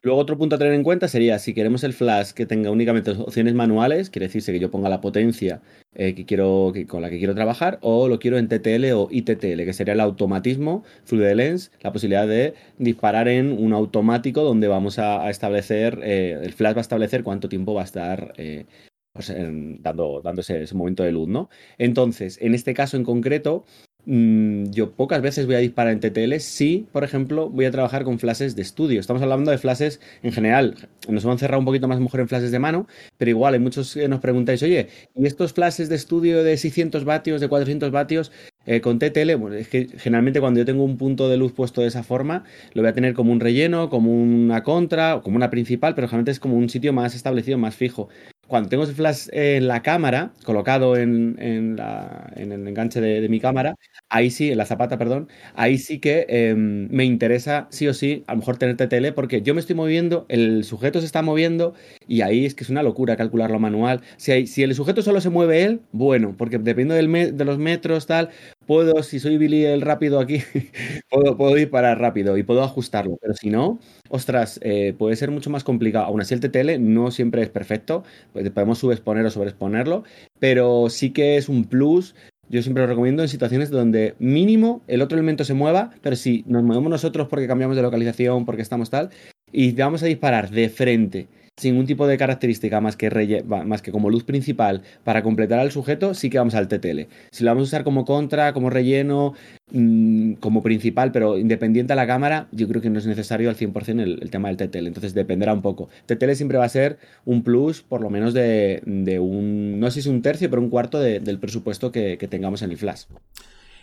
Luego 0.02 0.18
otro 0.18 0.36
punto 0.36 0.56
a 0.56 0.58
tener 0.58 0.74
en 0.74 0.82
cuenta 0.82 1.06
sería 1.06 1.38
si 1.38 1.54
queremos 1.54 1.84
el 1.84 1.92
flash 1.92 2.32
que 2.32 2.46
tenga 2.46 2.68
únicamente 2.72 3.12
opciones 3.12 3.54
manuales, 3.54 4.10
quiere 4.10 4.26
decirse 4.26 4.52
que 4.52 4.58
yo 4.58 4.72
ponga 4.72 4.88
la 4.88 5.00
potencia 5.00 5.62
eh, 5.94 6.16
que 6.16 6.26
quiero, 6.26 6.72
con 6.88 7.00
la 7.00 7.10
que 7.10 7.18
quiero 7.18 7.32
trabajar, 7.36 7.78
o 7.80 8.08
lo 8.08 8.18
quiero 8.18 8.38
en 8.38 8.48
TTL 8.48 8.90
o 8.92 9.06
ITTL, 9.08 9.64
que 9.64 9.72
sería 9.72 9.94
el 9.94 10.00
automatismo 10.00 10.82
through 11.06 11.22
lens, 11.36 11.70
la 11.80 11.92
posibilidad 11.92 12.26
de 12.26 12.54
disparar 12.78 13.28
en 13.28 13.52
un 13.52 13.72
automático 13.72 14.42
donde 14.42 14.66
vamos 14.66 14.98
a, 14.98 15.30
establecer, 15.30 16.00
eh, 16.02 16.36
el 16.42 16.52
flash 16.52 16.74
va 16.74 16.78
a 16.78 16.80
establecer 16.80 17.22
cuánto 17.22 17.48
tiempo 17.48 17.72
va 17.72 17.82
a 17.82 17.84
estar 17.84 18.34
eh, 18.36 18.66
pues, 19.12 19.32
dando, 19.80 20.22
ese, 20.38 20.74
momento 20.74 21.04
de 21.04 21.12
luz, 21.12 21.28
¿no? 21.28 21.50
Entonces, 21.78 22.36
en 22.40 22.54
este 22.56 22.74
caso 22.74 22.96
en 22.96 23.04
concreto, 23.04 23.64
yo 24.06 24.92
pocas 24.92 25.22
veces 25.22 25.46
voy 25.46 25.54
a 25.54 25.58
disparar 25.58 25.92
en 25.92 26.00
TTL 26.00 26.38
si, 26.38 26.86
por 26.92 27.04
ejemplo, 27.04 27.48
voy 27.48 27.64
a 27.64 27.70
trabajar 27.70 28.04
con 28.04 28.18
flashes 28.18 28.56
de 28.56 28.62
estudio. 28.62 29.00
Estamos 29.00 29.22
hablando 29.22 29.50
de 29.50 29.58
flashes 29.58 30.00
en 30.22 30.32
general. 30.32 30.74
Nos 31.08 31.24
hemos 31.24 31.40
cerrado 31.40 31.58
un 31.58 31.64
poquito 31.64 31.88
más 31.88 32.00
mejor 32.00 32.20
en 32.20 32.28
flashes 32.28 32.50
de 32.50 32.58
mano, 32.58 32.86
pero 33.18 33.30
igual 33.30 33.54
hay 33.54 33.60
muchos 33.60 33.94
que 33.94 34.08
nos 34.08 34.20
preguntáis, 34.20 34.62
oye, 34.62 34.88
¿y 35.14 35.26
estos 35.26 35.52
flashes 35.52 35.88
de 35.88 35.96
estudio 35.96 36.42
de 36.42 36.56
600 36.56 37.04
vatios, 37.04 37.40
de 37.40 37.48
400 37.48 37.90
vatios, 37.90 38.32
eh, 38.66 38.80
con 38.80 38.98
TTL, 38.98 39.34
bueno, 39.36 39.56
es 39.56 39.68
que 39.68 39.88
generalmente 39.96 40.40
cuando 40.40 40.60
yo 40.60 40.66
tengo 40.66 40.84
un 40.84 40.98
punto 40.98 41.28
de 41.28 41.36
luz 41.38 41.52
puesto 41.52 41.80
de 41.80 41.88
esa 41.88 42.02
forma, 42.02 42.44
lo 42.74 42.82
voy 42.82 42.90
a 42.90 42.94
tener 42.94 43.14
como 43.14 43.32
un 43.32 43.40
relleno, 43.40 43.88
como 43.88 44.12
una 44.12 44.62
contra 44.62 45.16
o 45.16 45.22
como 45.22 45.36
una 45.36 45.50
principal, 45.50 45.94
pero 45.94 46.08
generalmente 46.08 46.32
es 46.32 46.40
como 46.40 46.56
un 46.56 46.68
sitio 46.68 46.92
más 46.92 47.14
establecido, 47.14 47.56
más 47.56 47.74
fijo 47.74 48.08
cuando 48.50 48.68
tengo 48.68 48.82
ese 48.82 48.94
flash 48.94 49.28
en 49.30 49.68
la 49.68 49.80
cámara, 49.80 50.32
colocado 50.44 50.96
en, 50.96 51.36
el 51.38 52.68
enganche 52.68 53.00
de, 53.00 53.28
mi 53.28 53.38
cámara, 53.38 53.76
ahí 54.08 54.30
sí, 54.30 54.50
en 54.50 54.58
la 54.58 54.66
zapata, 54.66 54.98
perdón, 54.98 55.28
ahí 55.54 55.78
sí 55.78 56.00
que 56.00 56.26
em, 56.28 56.88
me 56.90 57.04
interesa 57.04 57.68
sí 57.70 57.86
o 57.86 57.94
sí, 57.94 58.24
a 58.26 58.32
lo 58.32 58.38
mejor 58.40 58.56
tener 58.56 58.76
TTL, 58.76 59.12
porque 59.14 59.42
yo 59.42 59.54
me 59.54 59.60
estoy 59.60 59.76
moviendo, 59.76 60.26
el 60.28 60.64
sujeto 60.64 60.98
se 60.98 61.06
está 61.06 61.22
moviendo 61.22 61.74
y 62.08 62.22
ahí 62.22 62.44
es 62.44 62.56
que 62.56 62.64
es 62.64 62.70
una 62.70 62.82
locura 62.82 63.16
calcularlo 63.16 63.60
manual. 63.60 64.00
Si, 64.16 64.32
el 64.62 64.74
sujeto 64.74 65.02
solo 65.02 65.20
se 65.20 65.30
mueve 65.30 65.62
él, 65.62 65.82
bueno, 65.92 66.34
porque 66.36 66.58
dependiendo 66.58 66.94
de 66.94 67.44
los 67.44 67.58
metros, 67.58 68.06
tal, 68.06 68.30
puedo, 68.66 69.02
si 69.02 69.20
soy 69.20 69.38
Billy 69.38 69.64
el 69.64 69.80
rápido 69.80 70.20
aquí, 70.20 70.42
puedo, 71.10 71.36
puedo 71.36 71.54
disparar 71.54 71.98
rápido 71.98 72.36
y 72.36 72.42
puedo 72.42 72.62
ajustarlo. 72.62 73.18
Pero 73.20 73.34
si 73.34 73.50
no, 73.50 73.78
ostras, 74.08 74.60
eh, 74.62 74.94
puede 74.96 75.16
ser 75.16 75.30
mucho 75.30 75.50
más 75.50 75.64
complicado. 75.64 76.06
Aún 76.06 76.20
así, 76.20 76.34
el 76.34 76.40
TTL 76.40 76.78
no 76.80 77.10
siempre 77.10 77.42
es 77.42 77.48
perfecto. 77.48 78.04
Pues 78.32 78.48
podemos 78.50 78.78
subexponer 78.78 79.24
o 79.26 79.30
sobreexponerlo, 79.30 80.04
pero 80.38 80.88
sí 80.90 81.10
que 81.10 81.36
es 81.36 81.48
un 81.48 81.64
plus. 81.64 82.14
Yo 82.48 82.62
siempre 82.62 82.82
lo 82.82 82.88
recomiendo 82.88 83.22
en 83.22 83.28
situaciones 83.28 83.70
donde 83.70 84.16
mínimo 84.18 84.82
el 84.88 85.02
otro 85.02 85.16
elemento 85.16 85.44
se 85.44 85.54
mueva, 85.54 85.90
pero 86.02 86.16
si 86.16 86.44
nos 86.48 86.64
movemos 86.64 86.90
nosotros 86.90 87.28
porque 87.28 87.46
cambiamos 87.46 87.76
de 87.76 87.82
localización, 87.82 88.44
porque 88.44 88.62
estamos 88.62 88.90
tal, 88.90 89.10
y 89.52 89.72
vamos 89.72 90.02
a 90.02 90.06
disparar 90.06 90.50
de 90.50 90.68
frente 90.68 91.28
sin 91.60 91.72
ningún 91.72 91.86
tipo 91.86 92.06
de 92.06 92.16
característica 92.16 92.80
más 92.80 92.96
que, 92.96 93.44
más 93.44 93.82
que 93.82 93.92
como 93.92 94.08
luz 94.08 94.24
principal 94.24 94.82
para 95.04 95.22
completar 95.22 95.58
al 95.58 95.70
sujeto, 95.70 96.14
sí 96.14 96.30
que 96.30 96.38
vamos 96.38 96.54
al 96.54 96.68
TTL. 96.68 97.00
Si 97.30 97.44
lo 97.44 97.50
vamos 97.50 97.62
a 97.62 97.68
usar 97.68 97.84
como 97.84 98.06
contra, 98.06 98.54
como 98.54 98.70
relleno, 98.70 99.34
mm, 99.70 100.34
como 100.34 100.62
principal, 100.62 101.12
pero 101.12 101.36
independiente 101.36 101.92
a 101.92 101.96
la 101.96 102.06
cámara, 102.06 102.48
yo 102.50 102.66
creo 102.66 102.80
que 102.80 102.88
no 102.88 102.98
es 102.98 103.06
necesario 103.06 103.50
al 103.50 103.56
100% 103.56 104.00
el, 104.00 104.22
el 104.22 104.30
tema 104.30 104.48
del 104.50 104.56
TTL. 104.56 104.86
Entonces 104.86 105.12
dependerá 105.12 105.52
un 105.52 105.60
poco. 105.60 105.90
TTL 106.06 106.32
siempre 106.32 106.56
va 106.56 106.64
a 106.64 106.70
ser 106.70 106.98
un 107.26 107.42
plus, 107.42 107.82
por 107.82 108.00
lo 108.00 108.08
menos 108.08 108.32
de, 108.32 108.80
un, 109.20 109.78
no 109.78 109.90
sé 109.90 109.94
si 109.94 110.00
es 110.00 110.06
un 110.06 110.22
tercio, 110.22 110.48
pero 110.48 110.62
un 110.62 110.70
cuarto 110.70 110.98
del 110.98 111.38
presupuesto 111.38 111.92
que, 111.92 112.16
que 112.16 112.26
tengamos 112.26 112.62
en 112.62 112.70
el 112.70 112.78
flash. 112.78 113.04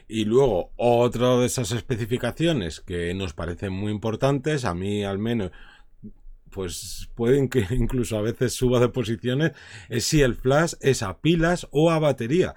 Y 0.09 0.23
luego, 0.23 0.71
otra 0.77 1.37
de 1.37 1.45
esas 1.45 1.71
especificaciones 1.73 2.79
que 2.79 3.13
nos 3.13 3.33
parecen 3.33 3.73
muy 3.73 3.91
importantes, 3.91 4.63
a 4.63 4.73
mí 4.73 5.03
al 5.03 5.19
menos 5.19 5.51
pues 6.57 7.07
pueden 7.13 7.49
que 7.49 7.67
incluso 7.69 8.17
a 8.17 8.23
veces 8.23 8.53
suba 8.53 8.79
de 8.79 8.89
posiciones, 8.89 9.51
es 9.89 10.05
si 10.05 10.23
el 10.23 10.33
flash 10.33 10.73
es 10.81 11.03
a 11.03 11.21
pilas 11.21 11.67
o 11.69 11.91
a 11.91 11.99
batería. 11.99 12.55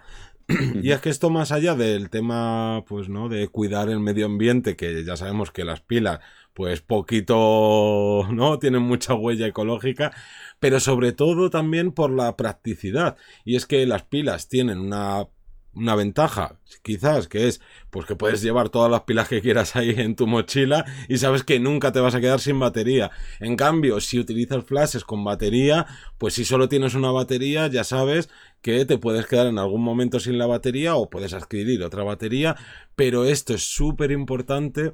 y 0.82 0.90
es 0.92 1.02
que 1.02 1.10
esto 1.10 1.28
más 1.28 1.52
allá 1.52 1.74
del 1.74 2.08
tema, 2.08 2.82
pues, 2.88 3.10
¿no? 3.10 3.28
De 3.28 3.48
cuidar 3.48 3.90
el 3.90 4.00
medio 4.00 4.24
ambiente, 4.24 4.74
que 4.74 5.04
ya 5.04 5.18
sabemos 5.18 5.50
que 5.50 5.64
las 5.66 5.82
pilas, 5.82 6.20
pues, 6.54 6.80
poquito, 6.80 8.26
¿no? 8.32 8.58
Tienen 8.58 8.80
mucha 8.80 9.12
huella 9.12 9.46
ecológica, 9.46 10.12
pero 10.60 10.80
sobre 10.80 11.12
todo 11.12 11.50
también 11.50 11.92
por 11.92 12.10
la 12.10 12.38
practicidad. 12.38 13.18
Y 13.44 13.56
es 13.56 13.66
que 13.66 13.84
las 13.84 14.04
pilas 14.04 14.48
tienen 14.48 14.78
una 14.78 15.26
una 15.74 15.94
ventaja, 15.94 16.56
quizás, 16.82 17.28
que 17.28 17.46
es 17.46 17.60
pues 17.90 18.06
que 18.06 18.16
puedes 18.16 18.42
llevar 18.42 18.70
todas 18.70 18.90
las 18.90 19.02
pilas 19.02 19.28
que 19.28 19.40
quieras 19.40 19.76
ahí 19.76 19.94
en 19.96 20.16
tu 20.16 20.26
mochila 20.26 20.84
y 21.08 21.18
sabes 21.18 21.44
que 21.44 21.60
nunca 21.60 21.92
te 21.92 22.00
vas 22.00 22.14
a 22.14 22.20
quedar 22.20 22.40
sin 22.40 22.58
batería. 22.58 23.10
En 23.38 23.56
cambio, 23.56 24.00
si 24.00 24.18
utilizas 24.18 24.64
flashes 24.64 25.04
con 25.04 25.24
batería, 25.24 25.86
pues 26.18 26.34
si 26.34 26.44
solo 26.44 26.68
tienes 26.68 26.94
una 26.94 27.10
batería, 27.12 27.68
ya 27.68 27.84
sabes 27.84 28.28
que 28.62 28.84
te 28.84 28.98
puedes 28.98 29.26
quedar 29.26 29.46
en 29.46 29.58
algún 29.58 29.82
momento 29.82 30.20
sin 30.20 30.38
la 30.38 30.46
batería 30.46 30.96
o 30.96 31.08
puedes 31.08 31.32
adquirir 31.34 31.82
otra 31.82 32.02
batería, 32.02 32.56
pero 32.96 33.24
esto 33.24 33.54
es 33.54 33.62
súper 33.62 34.10
importante 34.10 34.92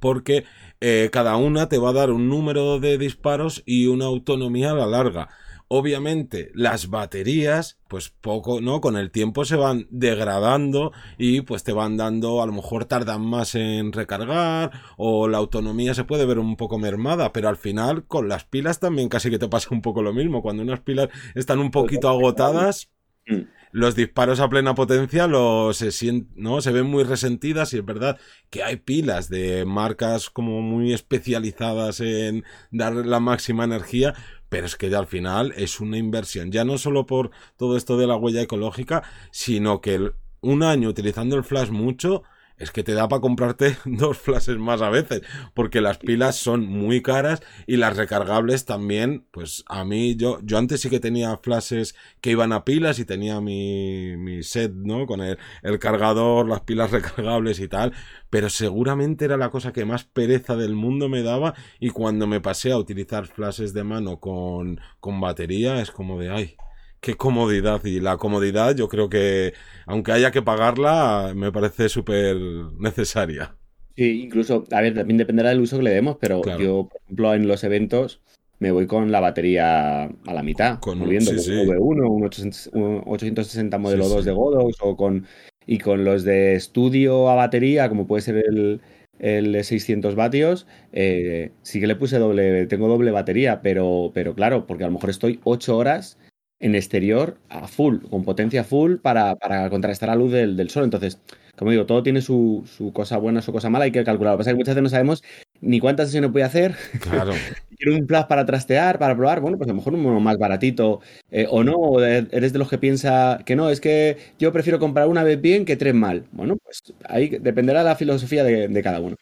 porque 0.00 0.44
eh, 0.80 1.08
cada 1.12 1.36
una 1.36 1.68
te 1.68 1.78
va 1.78 1.90
a 1.90 1.94
dar 1.94 2.10
un 2.10 2.28
número 2.28 2.80
de 2.80 2.98
disparos 2.98 3.62
y 3.64 3.86
una 3.86 4.06
autonomía 4.06 4.72
a 4.72 4.74
la 4.74 4.86
larga. 4.86 5.28
Obviamente, 5.68 6.50
las 6.54 6.90
baterías, 6.90 7.78
pues 7.88 8.10
poco, 8.10 8.60
¿no? 8.60 8.80
Con 8.80 8.96
el 8.96 9.10
tiempo 9.10 9.44
se 9.44 9.56
van 9.56 9.86
degradando 9.90 10.92
y 11.16 11.40
pues 11.40 11.64
te 11.64 11.72
van 11.72 11.96
dando, 11.96 12.42
a 12.42 12.46
lo 12.46 12.52
mejor 12.52 12.84
tardan 12.84 13.22
más 13.22 13.54
en 13.54 13.92
recargar 13.92 14.72
o 14.96 15.26
la 15.26 15.38
autonomía 15.38 15.94
se 15.94 16.04
puede 16.04 16.26
ver 16.26 16.38
un 16.38 16.56
poco 16.56 16.78
mermada, 16.78 17.32
pero 17.32 17.48
al 17.48 17.56
final 17.56 18.04
con 18.06 18.28
las 18.28 18.44
pilas 18.44 18.78
también 18.78 19.08
casi 19.08 19.30
que 19.30 19.38
te 19.38 19.48
pasa 19.48 19.68
un 19.70 19.80
poco 19.80 20.02
lo 20.02 20.12
mismo. 20.12 20.42
Cuando 20.42 20.62
unas 20.62 20.80
pilas 20.80 21.08
están 21.34 21.58
un 21.58 21.70
poquito 21.70 22.08
agotadas, 22.08 22.90
mm. 23.26 23.40
Los 23.74 23.96
disparos 23.96 24.38
a 24.38 24.48
plena 24.48 24.76
potencia 24.76 25.26
los 25.26 25.78
se, 25.78 26.24
¿no? 26.36 26.60
se 26.60 26.70
ven 26.70 26.86
muy 26.86 27.02
resentidas 27.02 27.72
y 27.72 27.78
es 27.78 27.84
verdad 27.84 28.20
que 28.48 28.62
hay 28.62 28.76
pilas 28.76 29.28
de 29.28 29.64
marcas 29.64 30.30
como 30.30 30.62
muy 30.62 30.92
especializadas 30.92 31.98
en 31.98 32.44
dar 32.70 32.94
la 32.94 33.18
máxima 33.18 33.64
energía, 33.64 34.14
pero 34.48 34.66
es 34.66 34.76
que 34.76 34.90
ya 34.90 35.00
al 35.00 35.08
final 35.08 35.52
es 35.56 35.80
una 35.80 35.98
inversión, 35.98 36.52
ya 36.52 36.64
no 36.64 36.78
solo 36.78 37.04
por 37.06 37.32
todo 37.56 37.76
esto 37.76 37.98
de 37.98 38.06
la 38.06 38.14
huella 38.14 38.42
ecológica, 38.42 39.02
sino 39.32 39.80
que 39.80 40.12
un 40.40 40.62
año 40.62 40.88
utilizando 40.88 41.34
el 41.34 41.42
flash 41.42 41.70
mucho, 41.70 42.22
es 42.56 42.70
que 42.70 42.84
te 42.84 42.94
da 42.94 43.08
para 43.08 43.20
comprarte 43.20 43.76
dos 43.84 44.18
flashes 44.18 44.58
más 44.58 44.82
a 44.82 44.90
veces, 44.90 45.22
porque 45.54 45.80
las 45.80 45.98
pilas 45.98 46.36
son 46.36 46.66
muy 46.66 47.02
caras 47.02 47.42
y 47.66 47.76
las 47.76 47.96
recargables 47.96 48.64
también, 48.64 49.26
pues 49.30 49.64
a 49.68 49.84
mí 49.84 50.16
yo, 50.16 50.38
yo 50.42 50.58
antes 50.58 50.80
sí 50.80 50.90
que 50.90 51.00
tenía 51.00 51.36
flashes 51.38 51.94
que 52.20 52.30
iban 52.30 52.52
a 52.52 52.64
pilas 52.64 52.98
y 52.98 53.04
tenía 53.04 53.40
mi, 53.40 54.16
mi 54.16 54.42
set, 54.42 54.72
¿no? 54.72 55.06
Con 55.06 55.20
el, 55.20 55.38
el 55.62 55.78
cargador, 55.78 56.48
las 56.48 56.60
pilas 56.60 56.90
recargables 56.92 57.60
y 57.60 57.68
tal, 57.68 57.92
pero 58.30 58.50
seguramente 58.50 59.24
era 59.24 59.36
la 59.36 59.50
cosa 59.50 59.72
que 59.72 59.84
más 59.84 60.04
pereza 60.04 60.56
del 60.56 60.74
mundo 60.74 61.08
me 61.08 61.22
daba 61.22 61.54
y 61.80 61.90
cuando 61.90 62.26
me 62.26 62.40
pasé 62.40 62.72
a 62.72 62.78
utilizar 62.78 63.26
flashes 63.26 63.72
de 63.72 63.84
mano 63.84 64.18
con, 64.20 64.80
con 65.00 65.20
batería 65.20 65.80
es 65.80 65.90
como 65.90 66.18
de, 66.18 66.30
ay, 66.30 66.56
qué 67.04 67.16
comodidad. 67.16 67.84
Y 67.84 68.00
la 68.00 68.16
comodidad 68.16 68.74
yo 68.74 68.88
creo 68.88 69.10
que, 69.10 69.52
aunque 69.86 70.12
haya 70.12 70.30
que 70.30 70.40
pagarla, 70.40 71.32
me 71.36 71.52
parece 71.52 71.90
súper 71.90 72.36
necesaria. 72.78 73.54
Sí, 73.94 74.22
incluso, 74.22 74.64
a 74.72 74.80
ver, 74.80 74.94
también 74.94 75.18
dependerá 75.18 75.50
del 75.50 75.60
uso 75.60 75.76
que 75.76 75.84
le 75.84 75.90
demos, 75.90 76.16
pero 76.18 76.40
yo, 76.58 76.88
por 76.88 77.00
ejemplo, 77.02 77.34
en 77.34 77.46
los 77.46 77.62
eventos 77.62 78.22
me 78.58 78.72
voy 78.72 78.86
con 78.86 79.12
la 79.12 79.20
batería 79.20 80.04
a 80.04 80.32
la 80.32 80.42
mitad, 80.42 80.80
con, 80.80 80.98
volviendo 80.98 81.30
un 81.30 81.36
V1, 81.36 82.72
un 82.72 83.02
860 83.06 83.78
modelo 83.78 84.08
2 84.08 84.24
de 84.24 84.32
Godox 84.32 84.78
o 84.80 84.96
con 84.96 85.26
y 85.66 85.78
con 85.78 86.04
los 86.04 86.24
de 86.24 86.54
estudio 86.54 87.28
a 87.28 87.34
batería, 87.34 87.88
como 87.88 88.06
puede 88.06 88.22
ser 88.22 88.36
el, 88.36 88.80
el 89.18 89.62
600 89.62 90.14
vatios, 90.14 90.66
eh, 90.92 91.52
sí 91.62 91.80
que 91.80 91.86
le 91.86 91.96
puse 91.96 92.18
doble, 92.18 92.66
tengo 92.66 92.88
doble 92.88 93.10
batería, 93.10 93.60
pero, 93.62 94.10
pero 94.14 94.34
claro, 94.34 94.66
porque 94.66 94.84
a 94.84 94.86
lo 94.88 94.94
mejor 94.94 95.10
estoy 95.10 95.40
8 95.44 95.76
horas 95.76 96.18
en 96.64 96.74
exterior 96.74 97.36
a 97.50 97.68
full, 97.68 97.98
con 98.08 98.24
potencia 98.24 98.64
full 98.64 98.96
para, 98.96 99.36
para 99.36 99.68
contrarrestar 99.68 100.08
la 100.08 100.14
luz 100.16 100.32
del, 100.32 100.70
sol. 100.70 100.84
Entonces, 100.84 101.18
como 101.56 101.70
digo, 101.70 101.84
todo 101.84 102.02
tiene 102.02 102.22
su, 102.22 102.64
su, 102.66 102.90
cosa 102.90 103.18
buena, 103.18 103.42
su 103.42 103.52
cosa 103.52 103.68
mala, 103.68 103.84
hay 103.84 103.92
que 103.92 104.02
calcular. 104.02 104.32
Lo 104.32 104.38
que 104.38 104.40
pasa 104.40 104.50
es 104.50 104.54
que 104.54 104.58
muchas 104.58 104.74
veces 104.74 104.82
no 104.82 104.88
sabemos 104.88 105.22
ni 105.60 105.78
cuántas 105.78 106.08
sesiones 106.08 106.32
voy 106.32 106.40
a 106.40 106.46
hacer. 106.46 106.74
Claro. 107.00 107.32
Quiero 107.76 107.94
un 107.98 108.08
flash 108.08 108.26
para 108.28 108.46
trastear, 108.46 108.98
para 108.98 109.14
probar. 109.14 109.40
Bueno, 109.40 109.58
pues 109.58 109.68
a 109.68 109.72
lo 109.72 109.76
mejor 109.76 109.92
uno 109.92 110.18
más 110.20 110.38
baratito 110.38 111.02
eh, 111.30 111.46
o 111.50 111.62
no. 111.62 111.74
O 111.74 112.00
eres 112.00 112.54
de 112.54 112.58
los 112.58 112.70
que 112.70 112.78
piensa 112.78 113.40
que 113.44 113.56
no, 113.56 113.68
es 113.68 113.82
que 113.82 114.16
yo 114.38 114.50
prefiero 114.50 114.78
comprar 114.78 115.06
una 115.06 115.22
vez 115.22 115.38
bien 115.38 115.66
que 115.66 115.76
tres 115.76 115.92
mal. 115.92 116.24
Bueno, 116.32 116.56
pues 116.64 116.82
ahí 117.06 117.28
dependerá 117.28 117.80
de 117.80 117.90
la 117.90 117.96
filosofía 117.96 118.42
de, 118.42 118.68
de 118.68 118.82
cada 118.82 119.00
uno. 119.00 119.16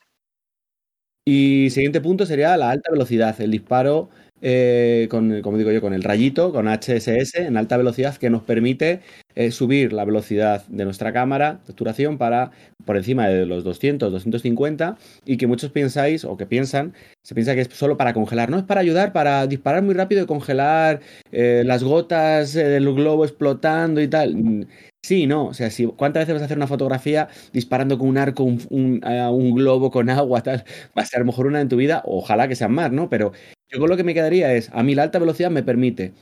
Y 1.24 1.70
siguiente 1.70 2.00
punto 2.00 2.24
sería 2.24 2.56
la 2.56 2.70
alta 2.70 2.92
velocidad, 2.92 3.40
el 3.40 3.50
disparo 3.50 4.10
eh, 4.42 5.06
con, 5.08 5.40
como 5.40 5.56
digo 5.56 5.70
yo, 5.70 5.80
con 5.80 5.94
el 5.94 6.02
rayito, 6.02 6.52
con 6.52 6.66
HSS 6.66 7.36
en 7.36 7.56
alta 7.56 7.76
velocidad 7.76 8.16
que 8.16 8.28
nos 8.28 8.42
permite 8.42 9.00
eh, 9.36 9.52
subir 9.52 9.92
la 9.92 10.04
velocidad 10.04 10.66
de 10.66 10.84
nuestra 10.84 11.12
cámara 11.12 11.60
de 11.64 11.72
obturación 11.72 12.18
para 12.18 12.50
por 12.84 12.96
encima 12.96 13.28
de 13.28 13.46
los 13.46 13.62
200, 13.62 14.10
250 14.10 14.98
y 15.24 15.36
que 15.36 15.46
muchos 15.46 15.70
pensáis 15.70 16.24
o 16.24 16.36
que 16.36 16.46
piensan, 16.46 16.92
se 17.22 17.34
piensa 17.34 17.54
que 17.54 17.60
es 17.60 17.68
solo 17.68 17.96
para 17.96 18.12
congelar, 18.12 18.50
no 18.50 18.58
es 18.58 18.64
para 18.64 18.80
ayudar, 18.80 19.12
para 19.12 19.46
disparar 19.46 19.82
muy 19.82 19.94
rápido 19.94 20.24
y 20.24 20.26
congelar 20.26 21.00
eh, 21.30 21.62
las 21.64 21.84
gotas 21.84 22.52
del 22.52 22.92
globo 22.92 23.24
explotando 23.24 24.00
y 24.00 24.08
tal. 24.08 24.66
Sí, 25.04 25.26
no, 25.26 25.46
o 25.46 25.54
sea, 25.54 25.70
si, 25.70 25.86
¿cuántas 25.86 26.22
veces 26.22 26.34
vas 26.34 26.42
a 26.42 26.44
hacer 26.46 26.56
una 26.56 26.68
fotografía 26.68 27.28
disparando 27.52 27.98
con 27.98 28.08
un 28.08 28.18
arco, 28.18 28.44
un, 28.44 28.60
un, 28.70 29.54
globo 29.54 29.90
con 29.90 30.08
agua, 30.10 30.42
tal? 30.42 30.64
Va 30.96 31.02
a 31.02 31.06
ser 31.06 31.18
a 31.18 31.20
lo 31.20 31.26
mejor 31.26 31.46
una 31.46 31.60
en 31.60 31.68
tu 31.68 31.76
vida, 31.76 32.02
ojalá 32.04 32.46
que 32.46 32.54
sean 32.54 32.72
más, 32.72 32.92
¿no? 32.92 33.08
Pero 33.08 33.32
yo 33.72 33.80
con 33.80 33.88
lo 33.88 33.96
que 33.96 34.04
me 34.04 34.14
quedaría 34.14 34.54
es, 34.54 34.70
a 34.72 34.82
mí 34.82 34.94
la 34.94 35.04
alta 35.04 35.18
velocidad 35.18 35.50
me 35.50 35.62
permite, 35.62 36.12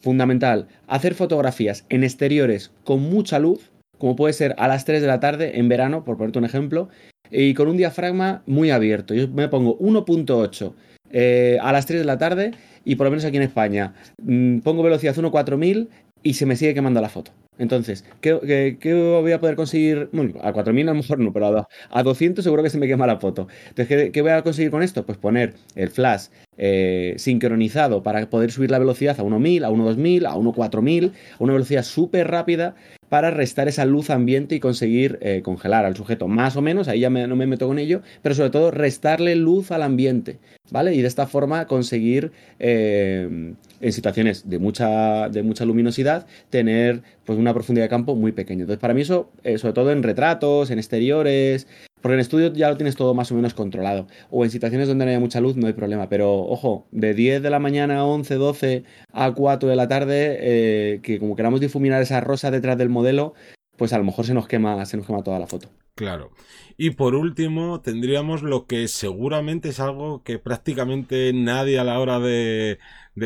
fundamental, 0.00 0.68
hacer 0.86 1.14
fotografías 1.14 1.84
en 1.88 2.02
exteriores 2.02 2.70
con 2.84 3.02
mucha 3.02 3.38
luz, 3.38 3.70
como 3.98 4.16
puede 4.16 4.32
ser 4.32 4.54
a 4.58 4.68
las 4.68 4.84
3 4.84 5.02
de 5.02 5.08
la 5.08 5.20
tarde 5.20 5.58
en 5.58 5.68
verano, 5.68 6.04
por 6.04 6.16
ponerte 6.16 6.38
un 6.38 6.44
ejemplo, 6.44 6.88
y 7.30 7.52
con 7.54 7.68
un 7.68 7.76
diafragma 7.76 8.42
muy 8.46 8.70
abierto. 8.70 9.12
Yo 9.12 9.28
me 9.28 9.48
pongo 9.48 9.78
1.8 9.78 10.72
eh, 11.10 11.58
a 11.60 11.72
las 11.72 11.86
3 11.86 12.00
de 12.00 12.06
la 12.06 12.18
tarde 12.18 12.52
y 12.84 12.96
por 12.96 13.06
lo 13.06 13.10
menos 13.10 13.24
aquí 13.24 13.36
en 13.36 13.42
España 13.42 13.94
mm, 14.22 14.60
pongo 14.60 14.82
velocidad 14.82 15.14
1.4000 15.14 15.88
y 16.22 16.34
se 16.34 16.46
me 16.46 16.56
sigue 16.56 16.74
quemando 16.74 17.00
la 17.00 17.08
foto. 17.08 17.32
Entonces, 17.58 18.04
¿qué, 18.20 18.32
voy 18.32 19.32
a 19.32 19.40
poder 19.40 19.56
conseguir? 19.56 20.08
Bueno, 20.12 20.34
a 20.42 20.52
4000 20.52 20.88
a 20.88 20.92
lo 20.92 20.96
mejor 20.96 21.18
no, 21.18 21.32
pero 21.32 21.66
a, 21.90 22.02
200 22.02 22.42
seguro 22.42 22.62
que 22.62 22.70
se 22.70 22.78
me 22.78 22.86
quema 22.86 23.06
la 23.06 23.18
foto. 23.18 23.48
Entonces, 23.68 24.10
¿qué, 24.10 24.22
voy 24.22 24.30
a 24.30 24.42
conseguir 24.42 24.70
con 24.70 24.82
esto? 24.82 25.04
Pues 25.04 25.18
poner 25.18 25.54
el 25.74 25.90
flash 25.90 26.26
eh, 26.56 27.14
sincronizado 27.18 28.02
para 28.02 28.28
poder 28.30 28.50
subir 28.52 28.70
la 28.70 28.78
velocidad 28.78 29.18
a 29.18 29.24
1000, 29.24 29.64
a 29.64 29.68
12000, 29.68 30.26
a 30.26 30.34
14000, 30.34 31.12
a 31.38 31.42
una 31.42 31.52
velocidad 31.52 31.82
súper 31.82 32.28
rápida 32.30 32.74
para 33.08 33.30
restar 33.30 33.68
esa 33.68 33.84
luz 33.84 34.10
ambiente 34.10 34.54
y 34.54 34.60
conseguir 34.60 35.18
eh, 35.22 35.40
congelar 35.42 35.84
al 35.84 35.96
sujeto 35.96 36.28
más 36.28 36.56
o 36.56 36.62
menos, 36.62 36.88
ahí 36.88 37.00
ya 37.00 37.10
no 37.10 37.36
me 37.36 37.46
meto 37.46 37.66
con 37.66 37.78
ello, 37.78 38.02
pero 38.22 38.34
sobre 38.34 38.50
todo 38.50 38.70
restarle 38.70 39.34
luz 39.34 39.70
al 39.70 39.82
ambiente, 39.82 40.38
¿vale? 40.70 40.94
Y 40.94 41.00
de 41.00 41.08
esta 41.08 41.26
forma 41.26 41.66
conseguir 41.66 42.32
eh, 42.58 43.54
en 43.80 43.92
situaciones 43.92 44.48
de 44.48 44.58
mucha, 44.58 45.28
de 45.28 45.42
mucha 45.42 45.64
luminosidad 45.64 46.26
tener 46.50 47.02
pues 47.24 47.38
una 47.38 47.54
profundidad 47.54 47.84
de 47.84 47.90
campo 47.90 48.14
muy 48.14 48.32
pequeña. 48.32 48.62
Entonces 48.62 48.80
para 48.80 48.94
mí 48.94 49.02
eso, 49.02 49.30
eh, 49.44 49.58
sobre 49.58 49.74
todo 49.74 49.92
en 49.92 50.02
retratos, 50.02 50.70
en 50.70 50.78
exteriores, 50.78 51.66
porque 52.00 52.14
en 52.14 52.20
estudio 52.20 52.52
ya 52.52 52.70
lo 52.70 52.76
tienes 52.76 52.96
todo 52.96 53.14
más 53.14 53.30
o 53.32 53.34
menos 53.34 53.54
controlado. 53.54 54.06
O 54.30 54.44
en 54.44 54.50
situaciones 54.50 54.88
donde 54.88 55.04
no 55.04 55.10
haya 55.10 55.20
mucha 55.20 55.40
luz 55.40 55.56
no 55.56 55.66
hay 55.66 55.72
problema. 55.72 56.08
Pero 56.08 56.32
ojo, 56.40 56.86
de 56.90 57.14
10 57.14 57.42
de 57.42 57.50
la 57.50 57.58
mañana 57.58 57.98
a 57.98 58.04
11, 58.04 58.34
12 58.34 58.84
a 59.12 59.32
4 59.32 59.68
de 59.68 59.76
la 59.76 59.88
tarde, 59.88 60.36
eh, 60.40 61.00
que 61.02 61.18
como 61.18 61.36
queramos 61.36 61.60
difuminar 61.60 62.02
esa 62.02 62.20
rosa 62.20 62.50
detrás 62.50 62.78
del 62.78 62.88
modelo, 62.88 63.34
pues 63.76 63.92
a 63.92 63.98
lo 63.98 64.04
mejor 64.04 64.26
se 64.26 64.34
nos 64.34 64.48
quema, 64.48 64.84
se 64.86 64.96
nos 64.96 65.06
quema 65.06 65.22
toda 65.22 65.38
la 65.38 65.46
foto. 65.46 65.68
Claro. 65.98 66.30
Y 66.76 66.90
por 66.90 67.16
último, 67.16 67.80
tendríamos 67.80 68.44
lo 68.44 68.68
que 68.68 68.86
seguramente 68.86 69.70
es 69.70 69.80
algo 69.80 70.22
que 70.22 70.38
prácticamente 70.38 71.32
nadie 71.34 71.80
a 71.80 71.82
la 71.82 71.98
hora 71.98 72.20
de, 72.20 72.78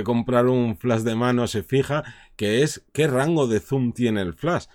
comprar 0.04 0.46
un 0.46 0.78
flash 0.78 1.02
de 1.02 1.14
mano 1.14 1.46
se 1.46 1.62
fija, 1.62 2.02
que 2.34 2.62
es 2.62 2.82
qué 2.94 3.08
rango 3.08 3.46
de 3.46 3.60
zoom 3.60 3.92
tiene 3.92 4.22
el 4.22 4.32
flash. 4.32 4.68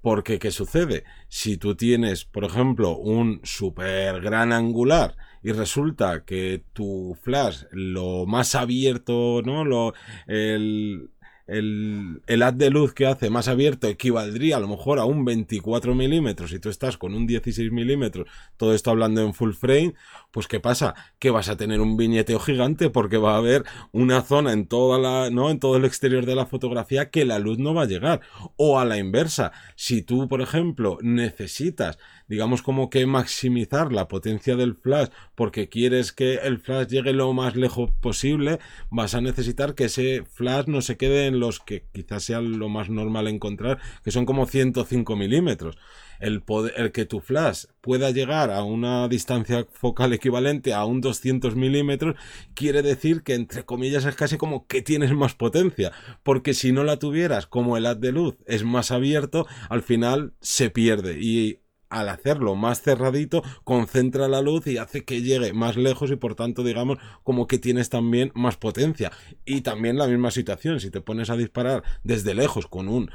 Porque, 0.00 0.38
¿qué 0.38 0.50
sucede? 0.50 1.04
Si 1.28 1.58
tú 1.58 1.74
tienes, 1.76 2.24
por 2.24 2.44
ejemplo, 2.44 2.96
un 2.96 3.42
super 3.44 4.22
gran 4.22 4.54
angular 4.54 5.14
y 5.42 5.52
resulta 5.52 6.24
que 6.24 6.64
tu 6.72 7.18
flash, 7.20 7.64
lo 7.70 8.24
más 8.24 8.54
abierto, 8.54 9.42
¿no? 9.44 9.66
Lo, 9.66 9.92
el, 10.26 11.10
el, 11.46 12.22
el 12.26 12.42
haz 12.42 12.56
de 12.56 12.70
luz 12.70 12.94
que 12.94 13.06
hace 13.06 13.30
más 13.30 13.48
abierto 13.48 13.88
equivaldría 13.88 14.56
a 14.56 14.60
lo 14.60 14.68
mejor 14.68 14.98
a 14.98 15.04
un 15.04 15.24
24 15.24 15.94
milímetros. 15.94 16.52
Y 16.52 16.58
tú 16.58 16.68
estás 16.68 16.96
con 16.96 17.14
un 17.14 17.26
16 17.26 17.72
milímetros, 17.72 18.28
todo 18.56 18.74
esto 18.74 18.90
hablando 18.90 19.22
en 19.22 19.34
full 19.34 19.52
frame, 19.52 19.94
pues 20.32 20.48
¿qué 20.48 20.58
pasa? 20.60 20.94
Que 21.18 21.30
vas 21.30 21.48
a 21.48 21.56
tener 21.56 21.80
un 21.80 21.96
viñeteo 21.96 22.40
gigante 22.40 22.90
porque 22.90 23.18
va 23.18 23.34
a 23.34 23.38
haber 23.38 23.64
una 23.92 24.22
zona 24.22 24.52
en 24.52 24.66
toda 24.66 24.98
la, 24.98 25.30
¿no? 25.30 25.50
En 25.50 25.60
todo 25.60 25.76
el 25.76 25.84
exterior 25.84 26.26
de 26.26 26.34
la 26.34 26.46
fotografía 26.46 27.10
que 27.10 27.24
la 27.24 27.38
luz 27.38 27.58
no 27.58 27.74
va 27.74 27.82
a 27.82 27.86
llegar. 27.86 28.20
O 28.56 28.80
a 28.80 28.84
la 28.84 28.98
inversa, 28.98 29.52
si 29.76 30.02
tú, 30.02 30.28
por 30.28 30.40
ejemplo, 30.40 30.98
necesitas 31.02 31.98
digamos 32.32 32.62
como 32.62 32.88
que 32.88 33.04
maximizar 33.04 33.92
la 33.92 34.08
potencia 34.08 34.56
del 34.56 34.74
flash 34.74 35.08
porque 35.34 35.68
quieres 35.68 36.12
que 36.12 36.36
el 36.36 36.58
flash 36.60 36.86
llegue 36.86 37.12
lo 37.12 37.30
más 37.34 37.56
lejos 37.56 37.90
posible, 38.00 38.58
vas 38.90 39.14
a 39.14 39.20
necesitar 39.20 39.74
que 39.74 39.84
ese 39.84 40.24
flash 40.24 40.66
no 40.66 40.80
se 40.80 40.96
quede 40.96 41.26
en 41.26 41.40
los 41.40 41.60
que 41.60 41.84
quizás 41.92 42.24
sea 42.24 42.40
lo 42.40 42.70
más 42.70 42.88
normal 42.88 43.28
encontrar, 43.28 43.80
que 44.02 44.10
son 44.10 44.24
como 44.24 44.46
105 44.46 45.14
milímetros. 45.14 45.76
El, 46.22 46.42
el 46.76 46.92
que 46.92 47.04
tu 47.04 47.20
flash 47.20 47.64
pueda 47.80 48.10
llegar 48.10 48.50
a 48.50 48.62
una 48.62 49.08
distancia 49.08 49.66
focal 49.72 50.12
equivalente 50.12 50.72
a 50.72 50.84
un 50.84 51.00
200 51.00 51.56
milímetros 51.56 52.14
quiere 52.54 52.82
decir 52.82 53.22
que 53.22 53.34
entre 53.34 53.64
comillas 53.64 54.04
es 54.04 54.14
casi 54.14 54.38
como 54.38 54.66
que 54.66 54.82
tienes 54.82 55.12
más 55.12 55.34
potencia 55.34 55.92
porque 56.22 56.54
si 56.54 56.72
no 56.72 56.84
la 56.84 56.98
tuvieras 56.98 57.46
como 57.46 57.76
el 57.76 57.86
haz 57.86 58.00
de 58.00 58.12
luz 58.12 58.36
es 58.46 58.62
más 58.64 58.90
abierto 58.92 59.46
al 59.68 59.82
final 59.82 60.32
se 60.40 60.70
pierde. 60.70 61.18
Y 61.20 61.61
al 61.92 62.08
hacerlo 62.08 62.56
más 62.56 62.80
cerradito, 62.80 63.42
concentra 63.64 64.26
la 64.26 64.40
luz 64.40 64.66
y 64.66 64.78
hace 64.78 65.04
que 65.04 65.20
llegue 65.20 65.52
más 65.52 65.76
lejos 65.76 66.10
y 66.10 66.16
por 66.16 66.34
tanto, 66.34 66.64
digamos, 66.64 66.98
como 67.22 67.46
que 67.46 67.58
tienes 67.58 67.90
también 67.90 68.32
más 68.34 68.56
potencia. 68.56 69.12
Y 69.44 69.60
también 69.60 69.98
la 69.98 70.06
misma 70.06 70.30
situación, 70.30 70.80
si 70.80 70.90
te 70.90 71.02
pones 71.02 71.28
a 71.28 71.36
disparar 71.36 71.82
desde 72.02 72.34
lejos 72.34 72.66
con 72.66 72.88
un 72.88 73.10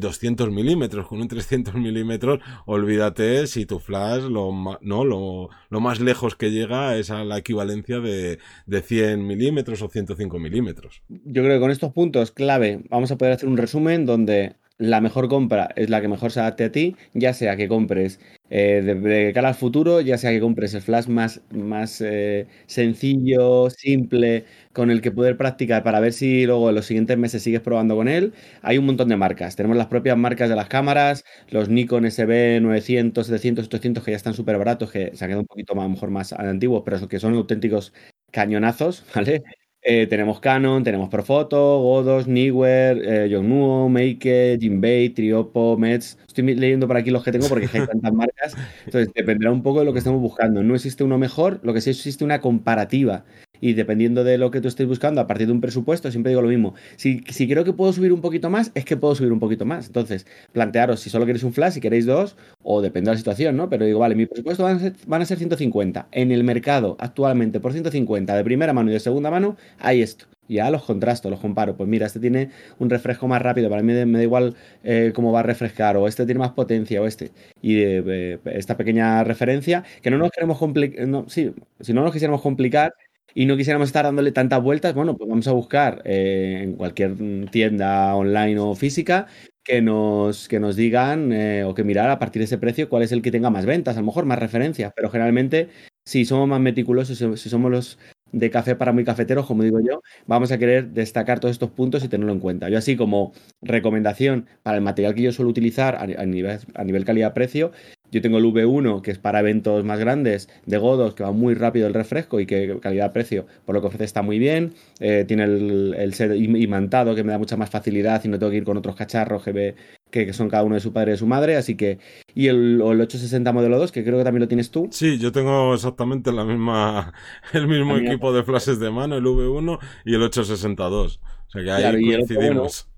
200 0.00 0.48
eh, 0.48 0.50
milímetros, 0.50 1.06
con 1.06 1.20
un 1.20 1.28
300 1.28 1.74
milímetros, 1.74 2.40
olvídate 2.66 3.46
si 3.46 3.66
tu 3.66 3.78
flash 3.78 4.22
lo, 4.24 4.50
no, 4.80 5.04
lo, 5.04 5.50
lo, 5.70 5.80
más 5.80 6.00
lejos 6.00 6.34
que 6.34 6.50
llega 6.50 6.96
es 6.96 7.10
a 7.10 7.22
la 7.22 7.38
equivalencia 7.38 8.00
de, 8.00 8.38
de 8.66 8.82
100 8.82 9.24
milímetros 9.24 9.80
o 9.82 9.88
105 9.88 10.38
milímetros. 10.38 11.02
Yo 11.08 11.42
creo 11.42 11.56
que 11.56 11.60
con 11.60 11.70
estos 11.70 11.92
puntos 11.92 12.32
clave 12.32 12.80
vamos 12.88 13.12
a 13.12 13.16
poder 13.16 13.34
hacer 13.34 13.48
un 13.48 13.56
resumen 13.58 14.06
donde 14.06 14.56
la 14.78 15.00
mejor 15.00 15.28
compra 15.28 15.68
es 15.76 15.90
la 15.90 16.00
que 16.00 16.08
mejor 16.08 16.30
se 16.32 16.40
adapte 16.40 16.64
a 16.64 16.72
ti, 16.72 16.96
ya 17.12 17.34
sea 17.34 17.56
que 17.56 17.68
compres 17.68 18.20
eh, 18.50 18.80
de, 18.82 19.32
cara 19.32 19.48
al 19.48 19.54
futuro, 19.54 20.00
ya 20.00 20.16
sea 20.18 20.30
que 20.30 20.40
compres 20.40 20.72
el 20.74 20.82
flash 20.82 21.06
más, 21.08 21.40
más 21.50 22.00
eh, 22.00 22.46
sencillo, 22.66 23.70
simple, 23.70 24.44
con 24.72 24.90
el 24.90 25.02
que 25.02 25.10
poder 25.10 25.36
practicar 25.36 25.82
para 25.82 26.00
ver 26.00 26.12
si 26.12 26.46
luego 26.46 26.68
en 26.68 26.76
los 26.76 26.86
siguientes 26.86 27.18
meses 27.18 27.42
sigues 27.42 27.60
probando 27.60 27.96
con 27.96 28.08
él. 28.08 28.32
Hay 28.62 28.78
un 28.78 28.86
montón 28.86 29.08
de 29.08 29.16
marcas. 29.16 29.56
Tenemos 29.56 29.76
las 29.76 29.88
propias 29.88 30.16
marcas 30.16 30.48
de 30.48 30.56
las 30.56 30.68
cámaras, 30.68 31.24
los 31.50 31.68
Nikon 31.68 32.06
SB 32.06 32.60
900, 32.60 33.26
700, 33.26 33.66
800 33.66 34.04
que 34.04 34.12
ya 34.12 34.16
están 34.16 34.34
súper 34.34 34.58
baratos, 34.58 34.90
que 34.90 35.10
se 35.14 35.24
han 35.24 35.28
quedado 35.30 35.40
un 35.42 35.46
poquito 35.46 35.74
más, 35.74 35.88
mejor 35.90 36.10
más 36.10 36.32
antiguos, 36.32 36.82
pero 36.84 37.08
que 37.08 37.18
son 37.20 37.34
auténticos 37.34 37.92
cañonazos, 38.30 39.04
¿vale? 39.14 39.42
Eh, 39.82 40.06
tenemos 40.08 40.40
Canon, 40.40 40.82
tenemos 40.82 41.08
Profoto, 41.08 41.78
Godos, 41.80 42.26
Neewer, 42.26 43.00
eh, 43.04 43.28
Yongnuo, 43.30 43.88
Make, 43.88 44.58
Jinbei, 44.60 45.10
Triopo, 45.10 45.76
Mets. 45.76 46.18
Estoy 46.26 46.54
leyendo 46.54 46.86
por 46.88 46.96
aquí 46.96 47.10
los 47.10 47.22
que 47.22 47.32
tengo 47.32 47.48
porque 47.48 47.68
hay 47.72 47.86
tantas 47.86 48.12
marcas. 48.12 48.56
Entonces, 48.84 49.12
dependerá 49.14 49.52
un 49.52 49.62
poco 49.62 49.78
de 49.78 49.84
lo 49.84 49.92
que 49.92 50.00
estemos 50.00 50.20
buscando. 50.20 50.62
No 50.62 50.74
existe 50.74 51.04
uno 51.04 51.16
mejor, 51.16 51.60
lo 51.62 51.72
que 51.72 51.80
sí 51.80 51.90
existe 51.90 52.24
una 52.24 52.40
comparativa 52.40 53.24
y 53.60 53.74
dependiendo 53.74 54.24
de 54.24 54.38
lo 54.38 54.50
que 54.50 54.60
tú 54.60 54.68
estés 54.68 54.86
buscando, 54.86 55.20
a 55.20 55.26
partir 55.26 55.46
de 55.46 55.52
un 55.52 55.60
presupuesto, 55.60 56.10
siempre 56.10 56.30
digo 56.30 56.42
lo 56.42 56.48
mismo. 56.48 56.74
Si, 56.96 57.22
si 57.28 57.48
creo 57.48 57.64
que 57.64 57.72
puedo 57.72 57.92
subir 57.92 58.12
un 58.12 58.20
poquito 58.20 58.50
más, 58.50 58.70
es 58.74 58.84
que 58.84 58.96
puedo 58.96 59.14
subir 59.14 59.32
un 59.32 59.40
poquito 59.40 59.64
más. 59.64 59.86
Entonces, 59.86 60.26
plantearos 60.52 61.00
si 61.00 61.10
solo 61.10 61.26
queréis 61.26 61.44
un 61.44 61.52
flash, 61.52 61.74
si 61.74 61.80
queréis 61.80 62.06
dos, 62.06 62.36
o 62.62 62.80
depende 62.80 63.10
de 63.10 63.14
la 63.14 63.18
situación, 63.18 63.56
¿no? 63.56 63.68
Pero 63.68 63.84
digo, 63.84 63.98
vale, 64.00 64.14
mi 64.14 64.26
presupuesto 64.26 64.64
van 64.64 64.76
a 64.76 64.80
ser, 64.80 64.94
van 65.06 65.22
a 65.22 65.24
ser 65.24 65.38
150. 65.38 66.08
En 66.12 66.32
el 66.32 66.44
mercado, 66.44 66.96
actualmente, 67.00 67.60
por 67.60 67.72
150 67.72 68.36
de 68.36 68.44
primera 68.44 68.72
mano 68.72 68.90
y 68.90 68.94
de 68.94 69.00
segunda 69.00 69.30
mano, 69.30 69.56
hay 69.78 70.02
esto 70.02 70.26
ya 70.48 70.70
los 70.70 70.82
contrasto, 70.84 71.30
los 71.30 71.40
comparo. 71.40 71.76
Pues 71.76 71.88
mira, 71.88 72.06
este 72.06 72.20
tiene 72.20 72.50
un 72.78 72.90
refresco 72.90 73.28
más 73.28 73.42
rápido, 73.42 73.68
para 73.70 73.82
mí 73.82 73.92
me 73.92 74.18
da 74.18 74.22
igual 74.22 74.56
eh, 74.82 75.12
cómo 75.14 75.32
va 75.32 75.40
a 75.40 75.42
refrescar, 75.42 75.96
o 75.96 76.08
este 76.08 76.24
tiene 76.24 76.38
más 76.38 76.52
potencia, 76.52 77.00
o 77.02 77.06
este. 77.06 77.30
Y 77.60 77.80
eh, 77.82 78.38
esta 78.46 78.76
pequeña 78.76 79.22
referencia, 79.24 79.84
que 80.02 80.10
no 80.10 80.18
nos 80.18 80.30
queremos 80.30 80.58
complicar, 80.58 81.06
si 81.28 81.52
no 81.92 82.02
nos 82.02 82.12
quisiéramos 82.12 82.42
complicar, 82.42 82.94
y 83.34 83.46
no 83.46 83.56
quisiéramos 83.56 83.88
estar 83.88 84.04
dándole 84.04 84.32
tantas 84.32 84.62
vueltas, 84.62 84.94
bueno, 84.94 85.16
pues 85.16 85.28
vamos 85.28 85.46
a 85.48 85.52
buscar 85.52 86.02
eh, 86.04 86.60
en 86.62 86.74
cualquier 86.74 87.16
tienda 87.50 88.14
online 88.14 88.58
o 88.58 88.74
física 88.74 89.26
que 89.62 89.82
nos, 89.82 90.48
que 90.48 90.60
nos 90.60 90.76
digan 90.76 91.32
eh, 91.32 91.64
o 91.64 91.74
que 91.74 91.84
mirar 91.84 92.10
a 92.10 92.18
partir 92.18 92.40
de 92.40 92.44
ese 92.44 92.58
precio 92.58 92.88
cuál 92.88 93.02
es 93.02 93.12
el 93.12 93.22
que 93.22 93.30
tenga 93.30 93.50
más 93.50 93.66
ventas, 93.66 93.96
a 93.96 94.00
lo 94.00 94.06
mejor 94.06 94.24
más 94.24 94.38
referencias, 94.38 94.92
pero 94.96 95.10
generalmente 95.10 95.68
si 96.06 96.24
somos 96.24 96.48
más 96.48 96.60
meticulosos, 96.60 97.18
si 97.18 97.50
somos 97.50 97.70
los 97.70 97.98
de 98.32 98.50
café 98.50 98.76
para 98.76 98.92
muy 98.92 99.04
cafeteros, 99.04 99.46
como 99.46 99.62
digo 99.62 99.80
yo, 99.80 100.02
vamos 100.26 100.52
a 100.52 100.58
querer 100.58 100.90
destacar 100.90 101.40
todos 101.40 101.52
estos 101.52 101.70
puntos 101.70 102.04
y 102.04 102.08
tenerlo 102.08 102.32
en 102.32 102.40
cuenta. 102.40 102.68
Yo 102.68 102.78
así 102.78 102.96
como 102.96 103.32
recomendación 103.62 104.46
para 104.62 104.76
el 104.76 104.82
material 104.82 105.14
que 105.14 105.22
yo 105.22 105.32
suelo 105.32 105.50
utilizar 105.50 105.96
a, 105.96 106.06
nivel, 106.26 106.58
a 106.74 106.84
nivel 106.84 107.04
calidad-precio, 107.04 107.72
yo 108.10 108.22
tengo 108.22 108.38
el 108.38 108.44
V1, 108.44 109.02
que 109.02 109.10
es 109.10 109.18
para 109.18 109.40
eventos 109.40 109.84
más 109.84 109.98
grandes, 109.98 110.48
de 110.66 110.78
Godos, 110.78 111.14
que 111.14 111.22
va 111.22 111.32
muy 111.32 111.54
rápido 111.54 111.86
el 111.86 111.94
refresco 111.94 112.40
y 112.40 112.46
que 112.46 112.78
calidad-precio, 112.80 113.46
por 113.64 113.74
lo 113.74 113.80
que 113.80 113.88
ofrece, 113.88 114.04
está 114.04 114.22
muy 114.22 114.38
bien. 114.38 114.74
Eh, 115.00 115.24
tiene 115.26 115.44
el, 115.44 115.94
el, 115.98 116.14
set 116.14 116.32
imantado, 116.36 117.14
que 117.14 117.24
me 117.24 117.32
da 117.32 117.38
mucha 117.38 117.56
más 117.56 117.70
facilidad 117.70 118.22
y 118.24 118.28
no 118.28 118.38
tengo 118.38 118.50
que 118.50 118.58
ir 118.58 118.64
con 118.64 118.76
otros 118.76 118.96
cacharros 118.96 119.42
que, 119.44 119.74
que, 120.10 120.32
son 120.32 120.48
cada 120.48 120.64
uno 120.64 120.74
de 120.74 120.80
su 120.80 120.92
padre 120.92 121.10
y 121.10 121.12
de 121.12 121.18
su 121.18 121.26
madre. 121.26 121.56
Así 121.56 121.76
que. 121.76 121.98
Y 122.34 122.48
el, 122.48 122.80
el 122.80 123.00
860 123.00 123.52
modelo 123.52 123.78
2, 123.78 123.92
que 123.92 124.04
creo 124.04 124.18
que 124.18 124.24
también 124.24 124.42
lo 124.42 124.48
tienes 124.48 124.70
tú. 124.70 124.88
Sí, 124.90 125.18
yo 125.18 125.32
tengo 125.32 125.74
exactamente 125.74 126.32
la 126.32 126.44
misma, 126.44 127.12
el 127.52 127.66
mismo 127.68 127.96
equipo 127.96 128.32
de 128.32 128.42
flashes 128.42 128.78
de 128.78 128.90
mano, 128.90 129.16
el 129.16 129.24
V1 129.24 129.78
y 130.04 130.14
el 130.14 130.22
862. 130.22 131.20
O 131.48 131.50
sea 131.50 131.62
que 131.62 131.70
ahí 131.70 132.02
coincidimos 132.02 132.88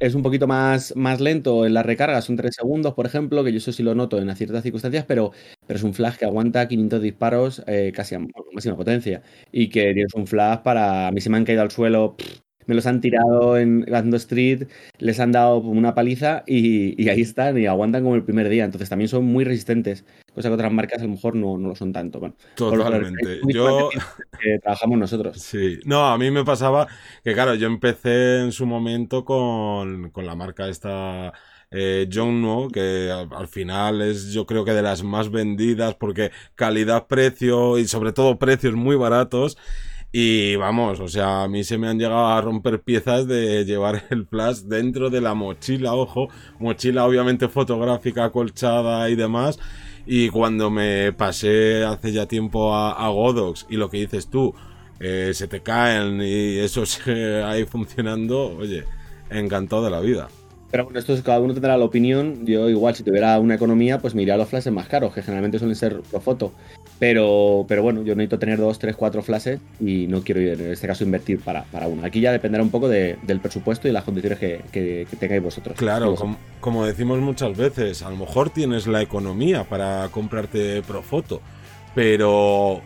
es 0.00 0.14
un 0.14 0.22
poquito 0.22 0.46
más, 0.46 0.94
más 0.96 1.20
lento 1.20 1.66
en 1.66 1.74
la 1.74 1.82
recarga, 1.82 2.22
son 2.22 2.36
3 2.36 2.54
segundos, 2.54 2.94
por 2.94 3.06
ejemplo, 3.06 3.44
que 3.44 3.52
yo 3.52 3.58
eso 3.58 3.70
sí 3.72 3.82
lo 3.82 3.94
noto 3.94 4.18
en 4.18 4.34
ciertas 4.34 4.62
circunstancias, 4.62 5.04
pero, 5.06 5.32
pero 5.66 5.76
es 5.78 5.84
un 5.84 5.94
flash 5.94 6.16
que 6.16 6.24
aguanta 6.24 6.66
500 6.66 7.02
disparos 7.02 7.62
eh, 7.66 7.92
casi 7.94 8.14
a 8.16 8.20
máxima 8.52 8.76
potencia. 8.76 9.22
Y 9.52 9.68
que 9.68 9.92
tienes 9.94 10.14
un 10.14 10.26
flash 10.26 10.60
para. 10.62 11.08
A 11.08 11.12
mí 11.12 11.20
se 11.20 11.30
me 11.30 11.36
han 11.36 11.44
caído 11.44 11.62
al 11.62 11.70
suelo 11.70 12.16
me 12.70 12.76
los 12.76 12.86
han 12.86 13.00
tirado 13.00 13.58
en 13.58 13.80
Gando 13.80 14.16
Street, 14.16 14.68
les 14.98 15.18
han 15.18 15.32
dado 15.32 15.56
una 15.56 15.92
paliza 15.92 16.44
y, 16.46 17.08
ahí 17.08 17.20
están 17.20 17.58
y 17.58 17.66
aguantan 17.66 18.04
como 18.04 18.14
el 18.14 18.22
primer 18.22 18.48
día. 18.48 18.64
Entonces 18.64 18.88
también 18.88 19.08
son 19.08 19.24
muy 19.24 19.42
resistentes, 19.42 20.04
cosa 20.32 20.50
que 20.50 20.54
otras 20.54 20.72
marcas 20.72 21.00
a 21.00 21.04
lo 21.04 21.10
mejor 21.10 21.34
no, 21.34 21.58
lo 21.58 21.74
son 21.74 21.92
tanto. 21.92 22.20
Bueno, 22.20 22.36
Totalmente. 22.54 23.40
Yo 23.48 23.90
trabajamos 24.62 24.98
nosotros. 25.00 25.42
Sí, 25.42 25.80
no, 25.84 26.06
a 26.06 26.16
mí 26.16 26.30
me 26.30 26.44
pasaba 26.44 26.86
que 27.24 27.34
claro, 27.34 27.56
yo 27.56 27.66
empecé 27.66 28.40
en 28.40 28.52
su 28.52 28.66
momento 28.66 29.24
con, 29.24 30.10
con 30.10 30.24
la 30.24 30.36
marca 30.36 30.68
esta 30.68 31.32
eh, 31.72 32.08
John 32.12 32.40
No, 32.40 32.68
que 32.68 33.10
al, 33.10 33.48
final 33.48 34.00
es 34.00 34.32
yo 34.32 34.46
creo 34.46 34.64
que 34.64 34.74
de 34.74 34.82
las 34.82 35.02
más 35.02 35.28
vendidas 35.28 35.96
porque 35.96 36.30
calidad-precio 36.54 37.78
y 37.78 37.88
sobre 37.88 38.12
todo 38.12 38.38
precios 38.38 38.74
muy 38.74 38.94
baratos. 38.94 39.58
Y 40.12 40.56
vamos, 40.56 40.98
o 40.98 41.06
sea, 41.06 41.44
a 41.44 41.48
mí 41.48 41.62
se 41.62 41.78
me 41.78 41.86
han 41.86 41.98
llegado 41.98 42.26
a 42.26 42.40
romper 42.40 42.82
piezas 42.82 43.28
de 43.28 43.64
llevar 43.64 44.04
el 44.10 44.26
flash 44.26 44.62
dentro 44.62 45.08
de 45.08 45.20
la 45.20 45.34
mochila, 45.34 45.94
ojo, 45.94 46.28
mochila 46.58 47.04
obviamente 47.04 47.48
fotográfica, 47.48 48.24
acolchada 48.24 49.08
y 49.08 49.14
demás. 49.14 49.58
Y 50.06 50.28
cuando 50.30 50.70
me 50.70 51.12
pasé 51.12 51.84
hace 51.84 52.12
ya 52.12 52.26
tiempo 52.26 52.74
a, 52.74 53.08
Godox 53.08 53.66
y 53.68 53.76
lo 53.76 53.88
que 53.90 53.98
dices 53.98 54.28
tú, 54.28 54.54
eh, 54.98 55.30
se 55.34 55.46
te 55.46 55.62
caen 55.62 56.20
y 56.20 56.58
eso 56.58 56.84
sigue 56.86 57.44
ahí 57.44 57.64
funcionando, 57.64 58.56
oye, 58.56 58.84
encantado 59.30 59.84
de 59.84 59.90
la 59.90 60.00
vida. 60.00 60.28
Pero 60.70 60.84
bueno, 60.84 60.98
esto 60.98 61.12
es, 61.12 61.22
cada 61.22 61.40
uno 61.40 61.52
tendrá 61.52 61.76
la 61.76 61.84
opinión. 61.84 62.46
Yo 62.46 62.68
igual, 62.68 62.94
si 62.94 63.02
tuviera 63.02 63.38
una 63.40 63.54
economía, 63.54 63.98
pues 63.98 64.14
me 64.14 64.22
iría 64.22 64.34
a 64.34 64.36
los 64.36 64.48
flashes 64.48 64.72
más 64.72 64.86
caros, 64.86 65.12
que 65.12 65.22
generalmente 65.22 65.58
suelen 65.58 65.76
ser 65.76 66.00
pro 66.02 66.20
foto. 66.20 66.52
Pero, 67.00 67.64
pero 67.66 67.82
bueno, 67.82 68.02
yo 68.02 68.14
necesito 68.14 68.38
tener 68.38 68.58
dos, 68.58 68.78
tres, 68.78 68.94
cuatro 68.94 69.22
flashes 69.22 69.58
y 69.80 70.06
no 70.06 70.22
quiero 70.22 70.40
en 70.40 70.72
este 70.72 70.86
caso 70.86 71.02
invertir 71.02 71.40
para, 71.40 71.64
para 71.64 71.88
uno. 71.88 72.04
Aquí 72.04 72.20
ya 72.20 72.30
dependerá 72.30 72.62
un 72.62 72.70
poco 72.70 72.88
del 72.88 73.40
presupuesto 73.40 73.88
y 73.88 73.92
las 73.92 74.04
condiciones 74.04 74.38
que, 74.38 75.06
tengáis 75.18 75.42
vosotros. 75.42 75.76
Claro, 75.76 76.14
como, 76.60 76.84
decimos 76.84 77.18
muchas 77.20 77.56
veces, 77.56 78.02
a 78.02 78.10
lo 78.10 78.16
mejor 78.16 78.50
tienes 78.50 78.86
la 78.86 79.02
economía 79.02 79.64
para 79.64 80.08
comprarte 80.10 80.82
pro 80.82 81.02
foto, 81.02 81.40
pero 81.94 82.82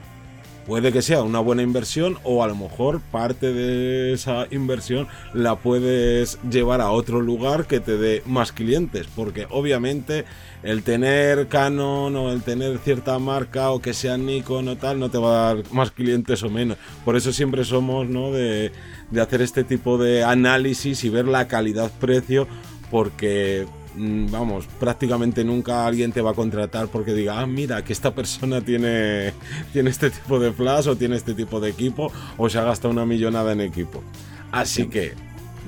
puede 0.66 0.92
que 0.92 1.02
sea 1.02 1.22
una 1.22 1.40
buena 1.40 1.62
inversión 1.62 2.18
o 2.24 2.42
a 2.42 2.48
lo 2.48 2.56
mejor 2.56 3.00
parte 3.00 3.52
de 3.52 4.12
esa 4.12 4.46
inversión 4.50 5.06
la 5.32 5.56
puedes 5.56 6.38
llevar 6.50 6.80
a 6.80 6.90
otro 6.90 7.20
lugar 7.20 7.66
que 7.66 7.80
te 7.80 7.96
dé 7.96 8.22
más 8.26 8.52
clientes 8.52 9.06
porque 9.14 9.46
obviamente 9.50 10.24
el 10.62 10.82
tener 10.82 11.48
Canon 11.48 12.16
o 12.16 12.32
el 12.32 12.42
tener 12.42 12.78
cierta 12.78 13.18
marca 13.18 13.70
o 13.70 13.80
que 13.80 13.92
sea 13.92 14.16
Nikon 14.16 14.68
o 14.68 14.76
tal 14.76 14.98
no 14.98 15.10
te 15.10 15.18
va 15.18 15.50
a 15.50 15.54
dar 15.54 15.72
más 15.72 15.90
clientes 15.90 16.42
o 16.42 16.50
menos 16.50 16.78
por 17.04 17.16
eso 17.16 17.32
siempre 17.32 17.64
somos 17.64 18.08
¿no? 18.08 18.32
de, 18.32 18.72
de 19.10 19.20
hacer 19.20 19.42
este 19.42 19.64
tipo 19.64 19.98
de 19.98 20.24
análisis 20.24 21.04
y 21.04 21.10
ver 21.10 21.26
la 21.26 21.48
calidad 21.48 21.90
precio 22.00 22.48
porque 22.90 23.66
vamos, 23.96 24.66
prácticamente 24.78 25.44
nunca 25.44 25.86
alguien 25.86 26.12
te 26.12 26.20
va 26.20 26.32
a 26.32 26.34
contratar 26.34 26.88
porque 26.88 27.14
diga, 27.14 27.40
ah, 27.40 27.46
mira, 27.46 27.84
que 27.84 27.92
esta 27.92 28.14
persona 28.14 28.60
tiene, 28.60 29.32
tiene 29.72 29.90
este 29.90 30.10
tipo 30.10 30.38
de 30.38 30.52
flash 30.52 30.88
o 30.88 30.96
tiene 30.96 31.16
este 31.16 31.34
tipo 31.34 31.60
de 31.60 31.70
equipo 31.70 32.12
o 32.36 32.48
se 32.48 32.58
ha 32.58 32.64
gastado 32.64 32.92
una 32.92 33.06
millonada 33.06 33.52
en 33.52 33.60
equipo. 33.60 34.02
Así 34.52 34.86
que... 34.86 35.12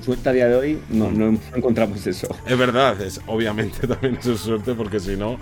Suerte 0.03 0.29
a 0.29 0.31
día 0.31 0.47
de 0.47 0.55
hoy 0.55 0.79
no, 0.89 1.11
no 1.11 1.37
encontramos 1.53 2.05
eso. 2.07 2.27
Es 2.45 2.57
verdad, 2.57 3.01
es, 3.01 3.19
obviamente 3.27 3.87
también 3.87 4.17
es 4.17 4.39
suerte 4.39 4.73
porque 4.73 4.99
si 4.99 5.17
no, 5.17 5.37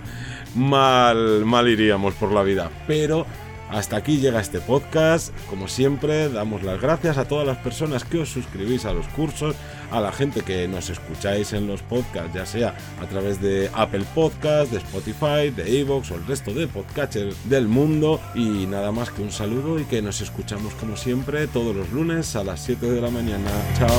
mal, 0.54 1.44
mal 1.44 1.68
iríamos 1.68 2.14
por 2.14 2.32
la 2.32 2.42
vida. 2.42 2.70
Pero 2.86 3.26
hasta 3.70 3.96
aquí 3.96 4.18
llega 4.18 4.40
este 4.40 4.60
podcast. 4.60 5.32
Como 5.48 5.68
siempre, 5.68 6.28
damos 6.28 6.62
las 6.62 6.80
gracias 6.80 7.18
a 7.18 7.26
todas 7.26 7.46
las 7.46 7.58
personas 7.58 8.04
que 8.04 8.18
os 8.18 8.28
suscribís 8.28 8.84
a 8.84 8.92
los 8.92 9.06
cursos, 9.08 9.56
a 9.90 10.00
la 10.00 10.12
gente 10.12 10.42
que 10.42 10.68
nos 10.68 10.90
escucháis 10.90 11.52
en 11.52 11.66
los 11.66 11.82
podcasts, 11.82 12.34
ya 12.34 12.46
sea 12.46 12.74
a 13.00 13.06
través 13.06 13.40
de 13.40 13.70
Apple 13.74 14.04
Podcasts, 14.14 14.70
de 14.72 14.78
Spotify, 14.78 15.50
de 15.54 15.80
Evox 15.80 16.10
o 16.10 16.16
el 16.16 16.26
resto 16.26 16.52
de 16.52 16.66
podcasters 16.66 17.36
del 17.48 17.68
mundo. 17.68 18.20
Y 18.34 18.66
nada 18.66 18.92
más 18.92 19.10
que 19.10 19.22
un 19.22 19.32
saludo 19.32 19.78
y 19.78 19.84
que 19.84 20.02
nos 20.02 20.20
escuchamos 20.20 20.74
como 20.74 20.96
siempre 20.96 21.46
todos 21.46 21.74
los 21.74 21.90
lunes 21.92 22.36
a 22.36 22.44
las 22.44 22.60
7 22.64 22.90
de 22.90 23.00
la 23.00 23.10
mañana. 23.10 23.50
Chao. 23.78 23.96